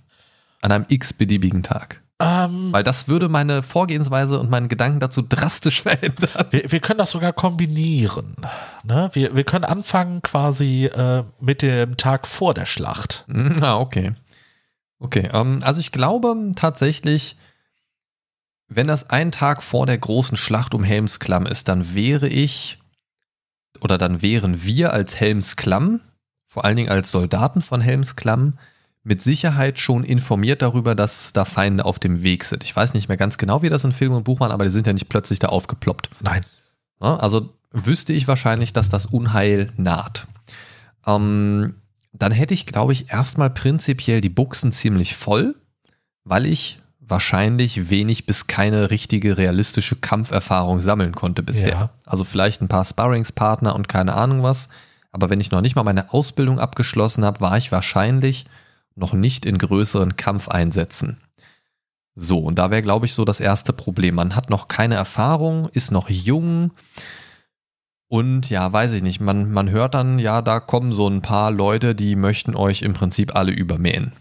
an 0.60 0.70
einem 0.70 0.84
x-beliebigen 0.88 1.62
Tag? 1.64 2.00
Ähm, 2.18 2.72
Weil 2.72 2.82
das 2.82 3.08
würde 3.08 3.28
meine 3.28 3.62
Vorgehensweise 3.62 4.40
und 4.40 4.48
meinen 4.48 4.68
Gedanken 4.68 5.00
dazu 5.00 5.20
drastisch 5.22 5.82
verändern. 5.82 6.46
wir, 6.50 6.70
wir 6.70 6.80
können 6.80 6.98
das 6.98 7.10
sogar 7.10 7.32
kombinieren. 7.32 8.36
Ne? 8.84 9.10
Wir, 9.12 9.36
wir 9.36 9.44
können 9.44 9.64
anfangen 9.64 10.22
quasi 10.22 10.86
äh, 10.86 11.24
mit 11.40 11.60
dem 11.62 11.96
Tag 11.96 12.26
vor 12.26 12.54
der 12.54 12.66
Schlacht. 12.66 13.26
Ah, 13.60 13.78
okay. 13.78 14.14
Okay, 14.98 15.28
ähm, 15.32 15.60
also 15.62 15.80
ich 15.80 15.92
glaube 15.92 16.34
tatsächlich, 16.56 17.36
wenn 18.68 18.86
das 18.86 19.10
ein 19.10 19.30
Tag 19.30 19.62
vor 19.62 19.84
der 19.86 19.98
großen 19.98 20.36
Schlacht 20.38 20.74
um 20.74 20.84
Helmsklamm 20.84 21.46
ist, 21.46 21.68
dann 21.68 21.94
wäre 21.94 22.28
ich 22.28 22.78
oder 23.80 23.98
dann 23.98 24.22
wären 24.22 24.64
wir 24.64 24.94
als 24.94 25.16
Helmsklamm, 25.16 26.00
vor 26.46 26.64
allen 26.64 26.76
Dingen 26.76 26.88
als 26.88 27.10
Soldaten 27.10 27.60
von 27.60 27.82
Helmsklamm, 27.82 28.58
mit 29.06 29.22
Sicherheit 29.22 29.78
schon 29.78 30.02
informiert 30.02 30.62
darüber, 30.62 30.96
dass 30.96 31.32
da 31.32 31.44
Feinde 31.44 31.84
auf 31.84 32.00
dem 32.00 32.24
Weg 32.24 32.42
sind. 32.42 32.64
Ich 32.64 32.74
weiß 32.74 32.92
nicht 32.92 33.06
mehr 33.06 33.16
ganz 33.16 33.38
genau, 33.38 33.62
wie 33.62 33.68
das 33.68 33.84
in 33.84 33.92
Film 33.92 34.12
und 34.12 34.24
Buch 34.24 34.40
waren, 34.40 34.50
aber 34.50 34.64
die 34.64 34.70
sind 34.70 34.88
ja 34.88 34.92
nicht 34.92 35.08
plötzlich 35.08 35.38
da 35.38 35.46
aufgeploppt. 35.46 36.10
Nein. 36.20 36.40
Also 36.98 37.54
wüsste 37.70 38.12
ich 38.12 38.26
wahrscheinlich, 38.26 38.72
dass 38.72 38.88
das 38.88 39.06
Unheil 39.06 39.70
naht. 39.76 40.26
Ähm, 41.06 41.76
dann 42.12 42.32
hätte 42.32 42.52
ich, 42.52 42.66
glaube 42.66 42.94
ich, 42.94 43.12
erstmal 43.12 43.48
prinzipiell 43.50 44.20
die 44.20 44.28
Buchsen 44.28 44.72
ziemlich 44.72 45.14
voll, 45.14 45.54
weil 46.24 46.44
ich 46.44 46.80
wahrscheinlich 46.98 47.88
wenig 47.88 48.26
bis 48.26 48.48
keine 48.48 48.90
richtige 48.90 49.38
realistische 49.38 49.94
Kampferfahrung 49.94 50.80
sammeln 50.80 51.14
konnte 51.14 51.44
bisher. 51.44 51.70
Ja. 51.70 51.90
Also 52.04 52.24
vielleicht 52.24 52.60
ein 52.60 52.66
paar 52.66 52.84
Sparringspartner 52.84 53.72
und 53.76 53.88
keine 53.88 54.14
Ahnung 54.14 54.42
was. 54.42 54.68
Aber 55.12 55.30
wenn 55.30 55.38
ich 55.38 55.52
noch 55.52 55.60
nicht 55.60 55.76
mal 55.76 55.84
meine 55.84 56.12
Ausbildung 56.12 56.58
abgeschlossen 56.58 57.24
habe, 57.24 57.40
war 57.40 57.56
ich 57.56 57.70
wahrscheinlich 57.70 58.46
noch 58.96 59.12
nicht 59.12 59.46
in 59.46 59.58
größeren 59.58 60.16
Kampfeinsätzen. 60.16 61.18
So, 62.14 62.38
und 62.38 62.58
da 62.58 62.70
wäre, 62.70 62.82
glaube 62.82 63.06
ich, 63.06 63.14
so 63.14 63.24
das 63.24 63.40
erste 63.40 63.72
Problem. 63.72 64.14
Man 64.14 64.34
hat 64.34 64.50
noch 64.50 64.68
keine 64.68 64.94
Erfahrung, 64.94 65.68
ist 65.72 65.92
noch 65.92 66.08
jung 66.08 66.72
und 68.08 68.50
ja, 68.50 68.72
weiß 68.72 68.92
ich 68.92 69.02
nicht, 69.02 69.20
man, 69.20 69.50
man 69.50 69.70
hört 69.70 69.94
dann, 69.94 70.18
ja, 70.18 70.40
da 70.40 70.60
kommen 70.60 70.92
so 70.92 71.08
ein 71.08 71.22
paar 71.22 71.50
Leute, 71.50 71.94
die 71.94 72.14
möchten 72.14 72.54
euch 72.54 72.82
im 72.82 72.92
Prinzip 72.92 73.34
alle 73.34 73.52
übermähen. 73.52 74.12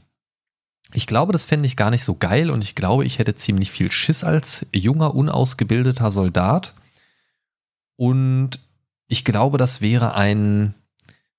Ich 0.93 1.07
glaube, 1.07 1.33
das 1.33 1.43
fände 1.43 1.67
ich 1.67 1.75
gar 1.75 1.91
nicht 1.91 2.03
so 2.03 2.15
geil 2.15 2.49
und 2.49 2.63
ich 2.63 2.73
glaube, 2.73 3.05
ich 3.05 3.19
hätte 3.19 3.35
ziemlich 3.35 3.69
viel 3.69 3.91
Schiss 3.91 4.23
als 4.23 4.65
junger, 4.73 5.13
unausgebildeter 5.13 6.11
Soldat. 6.11 6.73
Und 7.95 8.59
ich 9.07 9.23
glaube, 9.23 9.57
das 9.57 9.81
wäre 9.81 10.15
ein 10.15 10.73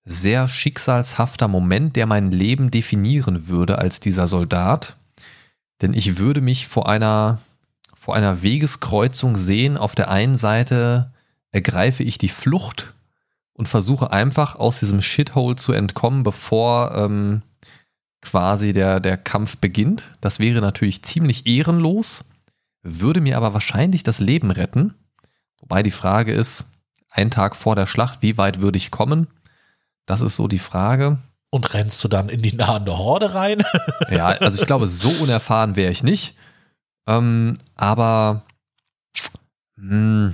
sehr 0.06 0.46
schicksalshafter 0.46 1.48
Moment, 1.48 1.96
der 1.96 2.06
mein 2.06 2.30
Leben 2.30 2.70
definieren 2.70 3.48
würde 3.48 3.78
als 3.78 4.00
dieser 4.00 4.28
Soldat. 4.28 4.96
Denn 5.82 5.92
ich 5.92 6.16
würde 6.16 6.40
mich 6.40 6.68
vor 6.68 6.88
einer, 6.88 7.40
vor 7.94 8.14
einer 8.14 8.42
Wegeskreuzung 8.42 9.36
sehen. 9.36 9.76
Auf 9.76 9.94
der 9.94 10.08
einen 10.08 10.36
Seite 10.36 11.10
ergreife 11.50 12.04
ich 12.04 12.18
die 12.18 12.28
Flucht 12.28 12.94
und 13.52 13.68
versuche 13.68 14.12
einfach 14.12 14.54
aus 14.54 14.78
diesem 14.78 15.02
Shithole 15.02 15.56
zu 15.56 15.72
entkommen, 15.72 16.22
bevor 16.22 16.94
ähm, 16.94 17.42
quasi 18.22 18.72
der, 18.72 19.00
der 19.00 19.16
Kampf 19.16 19.56
beginnt. 19.56 20.10
Das 20.20 20.38
wäre 20.38 20.60
natürlich 20.60 21.02
ziemlich 21.02 21.46
ehrenlos, 21.46 22.24
würde 22.82 23.20
mir 23.20 23.36
aber 23.36 23.54
wahrscheinlich 23.54 24.04
das 24.04 24.20
Leben 24.20 24.50
retten. 24.50 24.94
Wobei 25.60 25.82
die 25.82 25.90
Frage 25.90 26.32
ist, 26.32 26.66
ein 27.10 27.30
Tag 27.30 27.56
vor 27.56 27.74
der 27.74 27.86
Schlacht, 27.86 28.22
wie 28.22 28.38
weit 28.38 28.60
würde 28.60 28.76
ich 28.76 28.90
kommen? 28.90 29.26
Das 30.06 30.20
ist 30.20 30.36
so 30.36 30.48
die 30.48 30.58
Frage. 30.58 31.18
Und 31.50 31.74
rennst 31.74 32.02
du 32.02 32.08
dann 32.08 32.28
in 32.28 32.42
die 32.42 32.54
nahende 32.54 32.96
Horde 32.98 33.34
rein? 33.34 33.62
Ja, 34.10 34.28
also 34.28 34.60
ich 34.60 34.66
glaube, 34.66 34.86
so 34.86 35.08
unerfahren 35.08 35.74
wäre 35.74 35.90
ich 35.90 36.02
nicht. 36.02 36.36
Ähm, 37.08 37.54
aber 37.74 38.42
mh, 39.76 40.32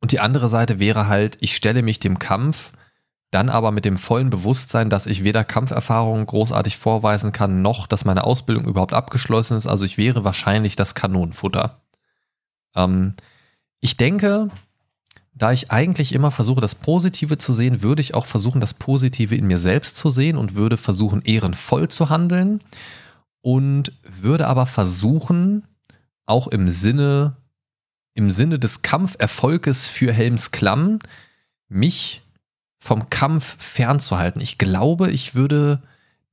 und 0.00 0.12
die 0.12 0.20
andere 0.20 0.48
Seite 0.48 0.78
wäre 0.78 1.08
halt, 1.08 1.38
ich 1.40 1.54
stelle 1.54 1.82
mich 1.82 2.00
dem 2.00 2.18
Kampf, 2.18 2.72
dann 3.30 3.48
aber 3.48 3.70
mit 3.70 3.84
dem 3.84 3.96
vollen 3.96 4.30
Bewusstsein, 4.30 4.90
dass 4.90 5.06
ich 5.06 5.22
weder 5.22 5.44
Kampferfahrungen 5.44 6.26
großartig 6.26 6.76
vorweisen 6.76 7.32
kann, 7.32 7.62
noch 7.62 7.86
dass 7.86 8.04
meine 8.04 8.24
Ausbildung 8.24 8.66
überhaupt 8.66 8.92
abgeschlossen 8.92 9.56
ist. 9.56 9.66
Also 9.66 9.84
ich 9.84 9.98
wäre 9.98 10.24
wahrscheinlich 10.24 10.74
das 10.74 10.94
Kanonenfutter. 10.94 11.80
Ähm, 12.74 13.14
ich 13.80 13.96
denke, 13.96 14.48
da 15.32 15.52
ich 15.52 15.70
eigentlich 15.70 16.12
immer 16.14 16.30
versuche, 16.30 16.60
das 16.60 16.74
Positive 16.74 17.38
zu 17.38 17.52
sehen, 17.52 17.82
würde 17.82 18.02
ich 18.02 18.14
auch 18.14 18.26
versuchen, 18.26 18.60
das 18.60 18.74
Positive 18.74 19.34
in 19.34 19.46
mir 19.46 19.58
selbst 19.58 19.96
zu 19.96 20.10
sehen 20.10 20.36
und 20.36 20.54
würde 20.54 20.76
versuchen, 20.76 21.22
ehrenvoll 21.22 21.88
zu 21.88 22.08
handeln 22.10 22.60
und 23.40 23.92
würde 24.02 24.46
aber 24.46 24.66
versuchen, 24.66 25.64
auch 26.26 26.48
im 26.48 26.68
Sinne, 26.68 27.36
im 28.14 28.30
Sinne 28.30 28.58
des 28.58 28.82
Kampferfolges 28.82 29.88
für 29.88 30.12
Helms 30.12 30.50
Klamm, 30.50 30.98
mich 31.68 32.22
vom 32.78 33.10
Kampf 33.10 33.56
fernzuhalten. 33.62 34.40
Ich 34.40 34.58
glaube, 34.58 35.10
ich 35.10 35.34
würde 35.34 35.82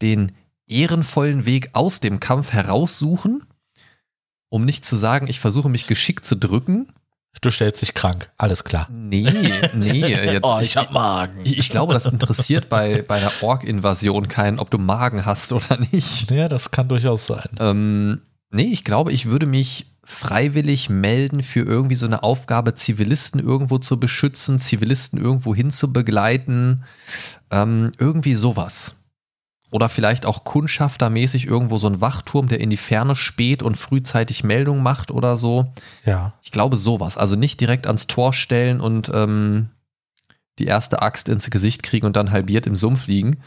den 0.02 0.34
ehrenvollen 0.68 1.46
Weg 1.46 1.70
aus 1.74 2.00
dem 2.00 2.20
Kampf 2.20 2.52
heraussuchen, 2.52 3.44
um 4.50 4.66
nicht 4.66 4.86
zu 4.86 4.96
sagen, 4.96 5.28
ich 5.28 5.40
versuche 5.40 5.70
mich 5.70 5.88
geschickt 5.88 6.26
zu 6.26 6.36
drücken. 6.36 6.92
Du 7.42 7.52
stellst 7.52 7.82
dich 7.82 7.94
krank, 7.94 8.30
alles 8.38 8.64
klar. 8.64 8.88
Nee, 8.92 9.28
nee. 9.76 10.00
jetzt- 10.08 10.40
oh, 10.44 10.60
ich 10.62 10.76
hab 10.78 10.92
Magen. 10.92 11.40
ich, 11.44 11.58
ich 11.58 11.70
glaube, 11.70 11.94
das 11.94 12.06
interessiert 12.06 12.68
bei, 12.70 13.04
bei 13.08 13.16
einer 13.18 13.32
Ork-Invasion 13.42 14.28
keinen, 14.28 14.60
ob 14.60 14.70
du 14.72 14.78
Magen 14.78 15.26
hast 15.26 15.52
oder 15.54 15.78
nicht. 15.92 16.30
Ja, 16.32 16.48
das 16.48 16.72
kann 16.72 16.88
durchaus 16.88 17.28
sein. 17.28 17.48
Ähm, 17.60 18.22
nee, 18.52 18.70
ich 18.72 18.84
glaube, 18.84 19.12
ich 19.12 19.28
würde 19.28 19.46
mich 19.46 19.86
freiwillig 20.04 20.90
melden 20.90 21.44
für 21.44 21.62
irgendwie 21.62 21.96
so 21.96 22.06
eine 22.06 22.24
Aufgabe, 22.24 22.74
Zivilisten 22.74 23.42
irgendwo 23.42 23.78
zu 23.78 24.00
beschützen, 24.00 24.58
Zivilisten 24.60 25.20
irgendwo 25.20 25.54
hin 25.54 25.70
zu 25.70 25.92
begleiten. 25.92 26.84
Ähm, 27.52 27.92
irgendwie 27.98 28.34
sowas. 28.36 28.96
Oder 29.70 29.90
vielleicht 29.90 30.26
auch 30.26 30.46
kundschaftermäßig 30.46 31.46
irgendwo 31.46 31.78
so 31.78 31.88
ein 31.88 32.00
Wachturm, 32.00 32.48
der 32.48 32.62
in 32.62 32.70
die 32.70 32.78
Ferne 32.78 33.16
späht 33.16 33.62
und 33.62 33.78
frühzeitig 33.78 34.44
Meldung 34.44 34.82
macht 34.82 35.12
oder 35.12 35.36
so. 35.36 35.74
Ja. 36.06 36.34
Ich 36.42 36.52
glaube 36.52 36.78
sowas. 36.78 37.18
Also 37.18 37.36
nicht 37.36 37.60
direkt 37.60 37.86
ans 37.86 38.08
Tor 38.08 38.32
stellen 38.32 38.80
und 38.80 39.12
ähm, 39.14 39.70
die 40.60 40.66
erste 40.66 41.02
Axt 41.02 41.28
ins 41.28 41.50
Gesicht 41.50 41.84
kriegen 41.84 42.06
und 42.06 42.16
dann 42.16 42.32
halbiert 42.32 42.66
im 42.66 42.76
Sumpf 42.76 43.08
liegen. 43.08 43.38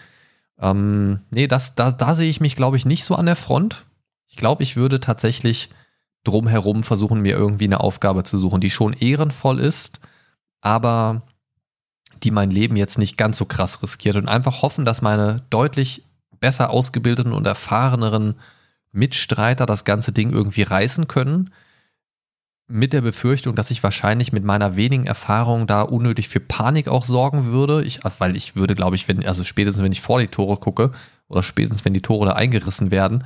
Ähm, 0.61 1.21
nee, 1.31 1.47
das, 1.47 1.75
da, 1.75 1.91
da 1.91 2.15
sehe 2.15 2.29
ich 2.29 2.41
mich, 2.41 2.55
glaube 2.55 2.77
ich, 2.77 2.85
nicht 2.85 3.05
so 3.05 3.15
an 3.15 3.27
der 3.27 3.37
Front. 3.37 3.87
Ich 4.29 4.37
glaube, 4.37 4.63
ich 4.63 4.77
würde 4.77 5.01
tatsächlich 5.01 5.71
drumherum 6.25 6.83
versuchen, 6.83 7.23
mir 7.23 7.35
irgendwie 7.35 7.65
eine 7.65 7.81
Aufgabe 7.81 8.25
zu 8.25 8.37
suchen, 8.37 8.61
die 8.61 8.71
schon 8.71 8.93
ehrenvoll 8.93 9.59
ist, 9.59 10.01
aber 10.61 11.23
die 12.23 12.31
mein 12.31 12.51
Leben 12.51 12.77
jetzt 12.77 12.99
nicht 12.99 13.17
ganz 13.17 13.39
so 13.39 13.47
krass 13.47 13.83
riskiert 13.83 14.17
und 14.17 14.29
einfach 14.29 14.61
hoffen, 14.61 14.85
dass 14.85 15.01
meine 15.01 15.43
deutlich 15.49 16.05
besser 16.41 16.71
ausgebildeten 16.71 17.33
und 17.33 17.47
erfahreneren 17.47 18.35
Mitstreiter 18.93 19.67
das 19.67 19.85
ganze 19.85 20.13
Ding 20.13 20.31
irgendwie 20.31 20.63
reißen 20.63 21.07
können. 21.07 21.51
Mit 22.67 22.93
der 22.93 23.01
Befürchtung, 23.01 23.55
dass 23.55 23.71
ich 23.71 23.83
wahrscheinlich 23.83 24.33
mit 24.33 24.45
meiner 24.45 24.77
wenigen 24.77 25.07
Erfahrung 25.07 25.67
da 25.67 25.83
unnötig 25.83 26.29
für 26.29 26.41
Panik 26.41 26.89
auch 26.89 27.05
sorgen 27.05 27.47
würde. 27.47 27.85
Ich, 27.85 28.01
weil 28.19 28.37
ich 28.37 28.57
würde, 28.57 28.75
glaube 28.75 28.97
ich, 28.97 29.09
wenn, 29.09 29.27
also 29.27 29.43
spätestens 29.43 29.83
wenn 29.83 29.93
ich 29.93 30.01
vor 30.01 30.21
die 30.21 30.29
Tore 30.29 30.57
gucke 30.57 30.93
oder 31.29 31.43
spätestens 31.43 31.85
wenn 31.85 31.95
die 31.95 32.03
Tore 32.03 32.27
da 32.27 32.33
eingerissen 32.33 32.91
werden, 32.91 33.25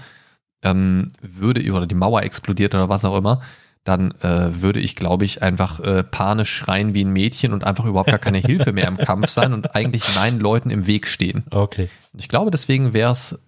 ähm, 0.63 1.13
würde, 1.21 1.71
oder 1.73 1.87
die 1.87 1.95
Mauer 1.95 2.23
explodiert 2.23 2.75
oder 2.75 2.89
was 2.89 3.05
auch 3.05 3.17
immer, 3.17 3.43
dann 3.85 4.13
äh, 4.23 4.63
würde 4.63 4.81
ich, 4.81 4.97
glaube 4.97 5.27
ich, 5.27 5.43
einfach 5.43 5.79
äh, 5.81 6.03
panisch 6.03 6.51
schreien 6.51 6.95
wie 6.95 7.05
ein 7.05 7.11
Mädchen 7.11 7.53
und 7.53 7.65
einfach 7.65 7.85
überhaupt 7.85 8.11
gar 8.11 8.19
keine 8.19 8.39
Hilfe 8.39 8.73
mehr 8.73 8.89
im 8.89 8.97
Kampf 8.97 9.29
sein 9.29 9.53
und 9.53 9.75
eigentlich 9.75 10.03
meinen 10.15 10.41
Leuten 10.41 10.71
im 10.71 10.87
Weg 10.87 11.07
stehen. 11.07 11.45
Okay. 11.51 11.91
Und 12.13 12.21
ich 12.21 12.29
glaube, 12.29 12.51
deswegen 12.51 12.95
wäre 12.95 13.13
es 13.13 13.39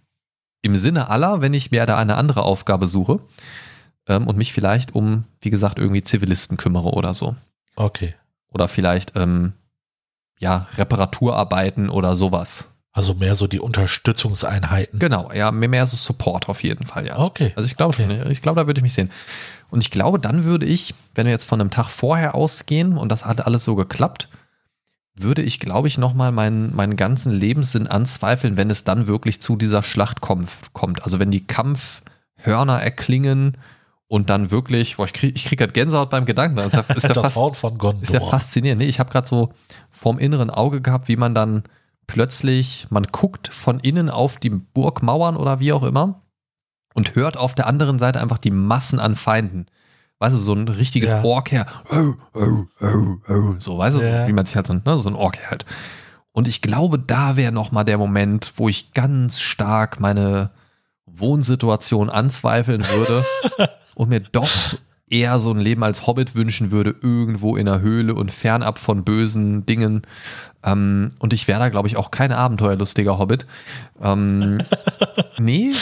im 0.61 0.77
Sinne 0.77 1.09
aller, 1.09 1.40
wenn 1.40 1.55
ich 1.55 1.70
mir 1.70 1.87
da 1.87 1.96
eine 1.96 2.16
andere 2.16 2.42
Aufgabe 2.42 2.87
suche 2.87 3.20
ähm, 4.07 4.27
und 4.27 4.37
mich 4.37 4.53
vielleicht 4.53 4.94
um, 4.94 5.25
wie 5.40 5.51
gesagt, 5.51 5.79
irgendwie 5.79 6.03
Zivilisten 6.03 6.59
kümmere 6.59 6.90
oder 6.90 7.14
so. 7.14 7.35
Okay. 7.75 8.14
Oder 8.53 8.68
vielleicht, 8.68 9.16
ähm, 9.16 9.55
ja, 10.38 10.66
Reparaturarbeiten 10.77 11.88
oder 11.88 12.14
sowas. 12.14 12.68
Also 12.96 13.12
mehr 13.12 13.35
so 13.35 13.46
die 13.46 13.61
Unterstützungseinheiten. 13.61 14.98
Genau, 14.98 15.30
ja, 15.30 15.52
mehr, 15.52 15.85
so 15.85 15.98
Support 15.98 16.48
auf 16.48 16.62
jeden 16.62 16.87
Fall, 16.87 17.06
ja. 17.06 17.18
Okay. 17.18 17.52
Also 17.54 17.66
ich 17.66 17.76
glaube 17.76 17.92
Okay. 17.94 18.20
schon, 18.22 18.32
ich 18.32 18.40
glaube, 18.40 18.59
da 18.59 18.66
würde 18.66 18.78
ich 18.78 18.82
mich 18.82 18.94
sehen. 18.94 19.11
Und 19.68 19.82
ich 19.82 19.90
glaube, 19.90 20.18
dann 20.18 20.44
würde 20.44 20.64
ich, 20.64 20.94
wenn 21.14 21.26
wir 21.26 21.32
jetzt 21.32 21.44
von 21.44 21.61
einem 21.61 21.70
Tag 21.70 21.90
vorher 21.90 22.35
ausgehen 22.35 22.96
und 22.96 23.12
das 23.12 23.26
hat 23.26 23.44
alles 23.44 23.64
so 23.64 23.74
geklappt, 23.74 24.30
würde 25.14 25.42
ich, 25.42 25.61
glaube 25.61 25.88
ich, 25.88 25.98
nochmal 25.98 26.32
meinen, 26.32 26.74
meinen 26.74 26.96
ganzen 26.96 27.32
Lebenssinn 27.32 27.87
anzweifeln, 27.87 28.56
wenn 28.56 28.70
es 28.70 28.85
dann 28.85 29.06
wirklich 29.06 29.42
zu 29.42 29.56
dieser 29.56 29.82
Schlacht 29.82 30.22
kommt. 30.22 30.48
kommt. 30.72 31.02
Also 31.04 31.18
wenn 31.18 31.30
die 31.30 31.46
Kampfhörner 31.46 32.80
erklingen 32.82 33.59
und 34.09 34.30
dann 34.30 34.50
wirklich, 34.50 34.96
boah, 34.96 35.04
ich 35.04 35.12
kriege 35.12 35.35
ich 35.37 35.44
krieg 35.44 35.59
grad 35.59 35.74
Gänsehaut 35.74 36.09
beim 36.09 36.24
Gedanken. 36.24 36.56
Das 36.56 36.66
ist 36.68 36.72
ja, 36.72 36.80
ist 36.94 37.02
ja 37.02 37.12
das 37.12 37.35
fast, 37.35 37.61
von 37.61 37.76
Gondor. 37.76 38.02
ist 38.02 38.14
ja 38.14 38.20
faszinierend. 38.20 38.80
Nee, 38.80 38.88
ich 38.88 39.00
habe 39.00 39.11
gerade 39.11 39.28
so 39.28 39.52
vorm 39.90 40.18
inneren 40.18 40.48
Auge 40.48 40.80
gehabt, 40.80 41.09
wie 41.09 41.16
man 41.16 41.35
dann 41.35 41.64
plötzlich, 42.07 42.87
man 42.90 43.05
guckt 43.05 43.49
von 43.49 43.81
innen 43.81 44.11
auf 44.11 44.37
die 44.37 44.51
Burgmauern 44.51 45.37
oder 45.37 45.61
wie 45.61 45.73
auch 45.73 45.83
immer 45.83 46.23
und 46.95 47.14
hört 47.14 47.37
auf 47.37 47.55
der 47.55 47.66
anderen 47.66 47.99
Seite 47.99 48.21
einfach 48.21 48.38
die 48.38 48.51
Massen 48.51 48.99
an 49.01 49.16
Feinden. 49.16 49.66
Weißt 50.19 50.35
du, 50.35 50.38
so 50.40 50.55
ein 50.55 50.69
richtiges 50.69 51.11
Ja. 51.11 51.23
Ork 51.25 51.53
her. 51.53 51.66
So, 53.59 53.79
weißt 53.79 53.97
du, 53.97 54.01
Ja. 54.03 54.27
wie 54.27 54.33
man 54.33 54.47
sich 54.47 54.57
halt 54.57 54.66
so, 54.66 54.75
ne, 54.75 54.99
so 54.99 55.09
ein 55.11 55.14
Ork 55.14 55.38
halt. 55.51 55.66
Und 56.33 56.49
ich 56.49 56.62
glaube, 56.62 56.99
da 56.99 57.37
wäre 57.37 57.53
nochmal 57.53 57.85
der 57.85 57.99
Moment, 57.99 58.53
wo 58.57 58.69
ich 58.69 58.92
ganz 58.92 59.40
stark 59.40 60.01
meine 60.01 60.51
Wohnsituation 61.07 62.11
anzweifeln 62.11 62.85
würde 62.88 63.25
und 63.95 64.09
mir 64.09 64.21
doch 64.21 64.49
eher 65.09 65.38
so 65.38 65.51
ein 65.53 65.61
Leben 65.61 65.85
als 65.85 66.07
Hobbit 66.07 66.35
wünschen 66.35 66.71
würde, 66.71 66.95
irgendwo 67.01 67.57
in 67.57 67.69
einer 67.69 67.81
Höhle 67.81 68.14
und 68.14 68.33
fernab 68.33 68.79
von 68.79 69.05
bösen 69.05 69.64
Dingen. 69.66 70.03
Ähm, 70.64 71.12
und 71.19 71.33
ich 71.33 71.47
wäre 71.47 71.61
da, 71.61 71.69
glaube 71.69 71.88
ich, 71.88 71.97
auch 71.97 72.11
kein 72.11 72.33
abenteuerlustiger 72.33 73.19
Hobbit. 73.19 73.47
Ähm, 74.03 74.59
nee, 75.38 75.73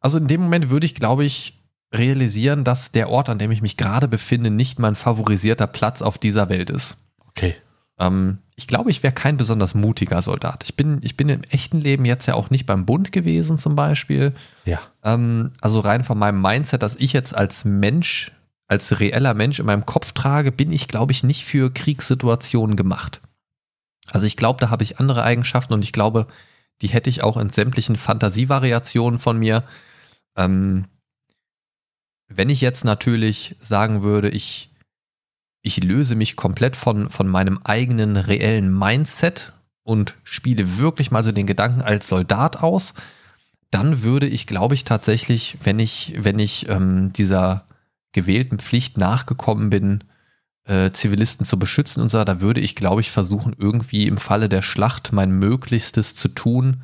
also 0.00 0.18
in 0.18 0.26
dem 0.26 0.42
Moment 0.42 0.70
würde 0.70 0.86
ich, 0.86 0.94
glaube 0.94 1.24
ich, 1.24 1.58
realisieren, 1.94 2.64
dass 2.64 2.92
der 2.92 3.10
Ort, 3.10 3.28
an 3.28 3.38
dem 3.38 3.50
ich 3.50 3.62
mich 3.62 3.76
gerade 3.76 4.08
befinde, 4.08 4.50
nicht 4.50 4.78
mein 4.78 4.94
favorisierter 4.94 5.66
Platz 5.66 6.00
auf 6.02 6.18
dieser 6.18 6.48
Welt 6.48 6.70
ist. 6.70 6.96
Okay. 7.28 7.54
Ähm, 7.98 8.38
ich 8.56 8.66
glaube, 8.66 8.90
ich 8.90 9.02
wäre 9.02 9.12
kein 9.12 9.36
besonders 9.36 9.74
mutiger 9.74 10.22
Soldat. 10.22 10.64
Ich 10.64 10.76
bin, 10.76 11.00
ich 11.02 11.16
bin 11.16 11.28
im 11.28 11.42
echten 11.50 11.80
Leben 11.80 12.04
jetzt 12.04 12.26
ja 12.26 12.34
auch 12.34 12.50
nicht 12.50 12.66
beim 12.66 12.86
Bund 12.86 13.12
gewesen, 13.12 13.58
zum 13.58 13.76
Beispiel. 13.76 14.32
Ja. 14.64 14.80
Ähm, 15.04 15.52
also 15.60 15.80
rein 15.80 16.04
von 16.04 16.18
meinem 16.18 16.40
Mindset, 16.40 16.82
dass 16.82 16.96
ich 16.96 17.12
jetzt 17.12 17.34
als 17.34 17.64
Mensch, 17.64 18.32
als 18.72 19.00
reeller 19.00 19.34
Mensch 19.34 19.60
in 19.60 19.66
meinem 19.66 19.84
Kopf 19.84 20.12
trage, 20.12 20.50
bin 20.50 20.72
ich, 20.72 20.88
glaube 20.88 21.12
ich, 21.12 21.22
nicht 21.22 21.44
für 21.44 21.70
Kriegssituationen 21.70 22.74
gemacht. 22.74 23.20
Also 24.12 24.26
ich 24.26 24.34
glaube, 24.34 24.60
da 24.60 24.70
habe 24.70 24.82
ich 24.82 24.98
andere 24.98 25.24
Eigenschaften 25.24 25.74
und 25.74 25.84
ich 25.84 25.92
glaube, 25.92 26.26
die 26.80 26.88
hätte 26.88 27.10
ich 27.10 27.22
auch 27.22 27.36
in 27.36 27.50
sämtlichen 27.50 27.96
Fantasievariationen 27.96 29.20
von 29.20 29.38
mir. 29.38 29.62
Ähm, 30.38 30.86
wenn 32.28 32.48
ich 32.48 32.62
jetzt 32.62 32.86
natürlich 32.86 33.56
sagen 33.60 34.02
würde, 34.02 34.30
ich, 34.30 34.70
ich 35.60 35.84
löse 35.84 36.14
mich 36.14 36.34
komplett 36.34 36.74
von, 36.74 37.10
von 37.10 37.28
meinem 37.28 37.58
eigenen 37.64 38.16
reellen 38.16 38.72
Mindset 38.76 39.52
und 39.82 40.16
spiele 40.24 40.78
wirklich 40.78 41.10
mal 41.10 41.22
so 41.22 41.30
den 41.30 41.46
Gedanken 41.46 41.82
als 41.82 42.08
Soldat 42.08 42.56
aus, 42.56 42.94
dann 43.70 44.02
würde 44.02 44.28
ich, 44.28 44.46
glaube 44.46 44.74
ich, 44.74 44.84
tatsächlich, 44.84 45.58
wenn 45.62 45.78
ich, 45.78 46.14
wenn 46.16 46.38
ich 46.38 46.70
ähm, 46.70 47.12
dieser 47.12 47.66
gewählten 48.12 48.58
Pflicht 48.58 48.98
nachgekommen 48.98 49.70
bin, 49.70 50.04
äh, 50.64 50.92
Zivilisten 50.92 51.44
zu 51.44 51.58
beschützen 51.58 52.02
und 52.02 52.08
so, 52.08 52.22
da 52.22 52.40
würde 52.40 52.60
ich, 52.60 52.76
glaube 52.76 53.00
ich, 53.00 53.10
versuchen, 53.10 53.54
irgendwie 53.58 54.06
im 54.06 54.16
Falle 54.16 54.48
der 54.48 54.62
Schlacht 54.62 55.12
mein 55.12 55.32
Möglichstes 55.32 56.14
zu 56.14 56.28
tun, 56.28 56.82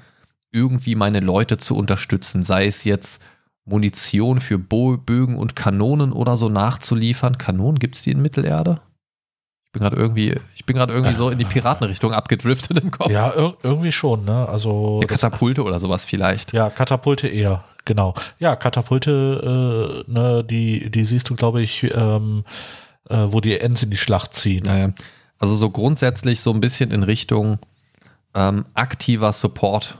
irgendwie 0.50 0.94
meine 0.94 1.20
Leute 1.20 1.58
zu 1.58 1.76
unterstützen, 1.76 2.42
sei 2.42 2.66
es 2.66 2.84
jetzt 2.84 3.22
Munition 3.64 4.40
für 4.40 4.58
Bo 4.58 4.96
Bögen 4.96 5.36
und 5.36 5.54
Kanonen 5.54 6.12
oder 6.12 6.36
so 6.36 6.48
nachzuliefern. 6.48 7.38
Kanonen 7.38 7.78
gibt 7.78 7.96
es 7.96 8.02
die 8.02 8.10
in 8.10 8.22
Mittelerde? 8.22 8.80
Ich 9.66 9.72
bin 9.72 9.82
gerade 9.82 9.96
irgendwie, 9.96 10.40
ich 10.54 10.64
bin 10.64 10.76
gerade 10.76 10.94
irgendwie 10.94 11.14
so 11.14 11.28
in 11.28 11.38
die 11.38 11.44
Piratenrichtung 11.44 12.12
abgedriftet 12.12 12.78
im 12.78 12.90
Kopf. 12.90 13.10
Ja, 13.10 13.28
ir 13.28 13.54
irgendwie 13.62 13.92
schon, 13.92 14.24
ne? 14.24 14.48
Also. 14.48 15.00
Ja, 15.02 15.06
Katapulte 15.06 15.62
oder 15.62 15.78
sowas 15.78 16.06
vielleicht. 16.06 16.54
Ja, 16.54 16.70
Katapulte 16.70 17.28
eher, 17.28 17.62
genau. 17.88 18.14
Ja, 18.38 18.54
Katapulte, 18.54 20.04
äh, 20.06 20.10
ne, 20.12 20.44
die, 20.44 20.90
die 20.90 21.04
siehst 21.04 21.28
du, 21.30 21.34
glaube 21.34 21.62
ich, 21.62 21.82
ähm, 21.94 22.44
äh, 23.08 23.26
wo 23.28 23.40
die 23.40 23.58
Ents 23.58 23.82
in 23.82 23.90
die 23.90 23.96
Schlacht 23.96 24.34
ziehen. 24.34 24.64
Naja, 24.64 24.92
also 25.38 25.56
so 25.56 25.70
grundsätzlich 25.70 26.40
so 26.40 26.52
ein 26.52 26.60
bisschen 26.60 26.92
in 26.92 27.02
Richtung 27.02 27.58
ähm, 28.34 28.66
aktiver 28.74 29.32
Support. 29.32 29.98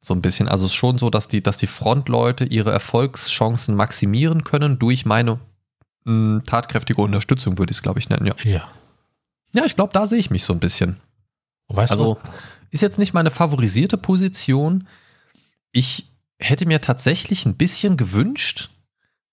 So 0.00 0.14
ein 0.14 0.22
bisschen. 0.22 0.48
Also 0.48 0.64
es 0.64 0.72
ist 0.72 0.76
schon 0.76 0.96
so, 0.96 1.10
dass 1.10 1.28
die, 1.28 1.42
dass 1.42 1.58
die 1.58 1.66
Frontleute 1.66 2.44
ihre 2.44 2.72
Erfolgschancen 2.72 3.74
maximieren 3.74 4.44
können 4.44 4.78
durch 4.78 5.04
meine 5.04 5.38
mh, 6.04 6.42
tatkräftige 6.46 7.02
Unterstützung, 7.02 7.58
würde 7.58 7.72
ich 7.72 7.78
es, 7.78 7.82
glaube 7.82 7.98
ich, 7.98 8.08
nennen, 8.08 8.26
ja. 8.26 8.34
Ja. 8.44 8.62
Ja, 9.52 9.64
ich 9.66 9.74
glaube, 9.74 9.92
da 9.92 10.06
sehe 10.06 10.18
ich 10.18 10.30
mich 10.30 10.44
so 10.44 10.52
ein 10.52 10.60
bisschen. 10.60 11.00
Weißt 11.68 11.90
Also 11.90 12.14
du, 12.14 12.20
ist 12.70 12.82
jetzt 12.82 12.98
nicht 12.98 13.12
meine 13.12 13.30
favorisierte 13.30 13.98
Position. 13.98 14.86
Ich 15.72 16.06
hätte 16.40 16.66
mir 16.66 16.80
tatsächlich 16.80 17.46
ein 17.46 17.56
bisschen 17.56 17.96
gewünscht. 17.96 18.70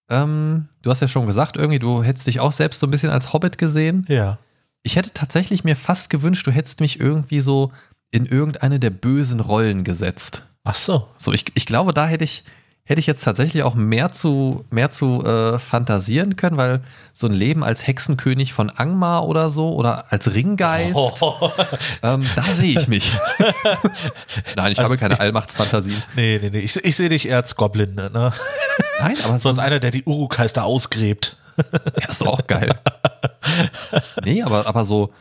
Ähm, 0.09 0.69
du 0.81 0.89
hast 0.89 1.01
ja 1.01 1.07
schon 1.07 1.27
gesagt, 1.27 1.57
irgendwie, 1.57 1.79
du 1.79 2.03
hättest 2.03 2.27
dich 2.27 2.39
auch 2.39 2.53
selbst 2.53 2.79
so 2.79 2.87
ein 2.87 2.91
bisschen 2.91 3.09
als 3.09 3.33
Hobbit 3.33 3.57
gesehen. 3.57 4.05
ja. 4.07 4.37
Ich 4.83 4.95
hätte 4.95 5.11
tatsächlich 5.13 5.65
mir 5.65 5.75
fast 5.75 6.09
gewünscht, 6.09 6.47
du 6.47 6.51
hättest 6.51 6.79
mich 6.79 6.97
irgendwie 6.97 7.41
so 7.41 7.73
in 8.09 8.25
irgendeine 8.25 8.79
der 8.79 8.91
bösen 8.91 9.41
Rollen 9.41 9.83
gesetzt. 9.83 10.45
Ach 10.63 10.75
so. 10.75 11.09
So, 11.17 11.33
ich, 11.33 11.43
ich 11.55 11.65
glaube, 11.65 11.93
da 11.93 12.07
hätte 12.07 12.23
ich, 12.23 12.45
hätte 12.87 12.99
ich 13.01 13.05
jetzt 13.07 13.23
tatsächlich 13.23 13.63
auch 13.63 13.75
mehr 13.75 14.11
zu, 14.13 14.63
mehr 14.71 14.89
zu 14.89 15.23
äh, 15.25 15.59
fantasieren 15.59 16.37
können, 16.37 16.55
weil 16.55 16.79
so 17.13 17.27
ein 17.27 17.33
Leben 17.33 17.63
als 17.63 17.85
Hexenkönig 17.85 18.53
von 18.53 18.69
Angmar 18.69 19.27
oder 19.27 19.49
so 19.49 19.73
oder 19.73 20.11
als 20.11 20.33
Ringgeist, 20.33 20.95
ähm, 22.01 22.25
da 22.35 22.43
sehe 22.43 22.79
ich 22.79 22.87
mich. 22.87 23.11
Nein, 24.55 24.71
ich 24.71 24.79
habe 24.79 24.97
keine 24.97 25.19
Allmachtsfantasien. 25.19 26.01
Nee, 26.15 26.39
nee, 26.41 26.49
nee. 26.49 26.59
Ich, 26.59 26.77
ich 26.77 26.95
sehe 26.95 27.09
dich 27.09 27.27
eher 27.27 27.37
als 27.37 27.55
Goblin, 27.57 27.95
ne? 27.95 28.31
Nein, 29.01 29.17
aber 29.23 29.37
so 29.37 29.49
Sonst 29.49 29.59
einer, 29.59 29.79
der 29.79 29.91
die 29.91 30.03
Urukais 30.05 30.53
da 30.53 30.63
ausgräbt. 30.63 31.37
Ja, 32.01 32.09
ist 32.09 32.25
auch 32.25 32.47
geil. 32.47 32.73
nee, 34.23 34.43
aber, 34.43 34.65
aber 34.67 34.85
so, 34.85 35.11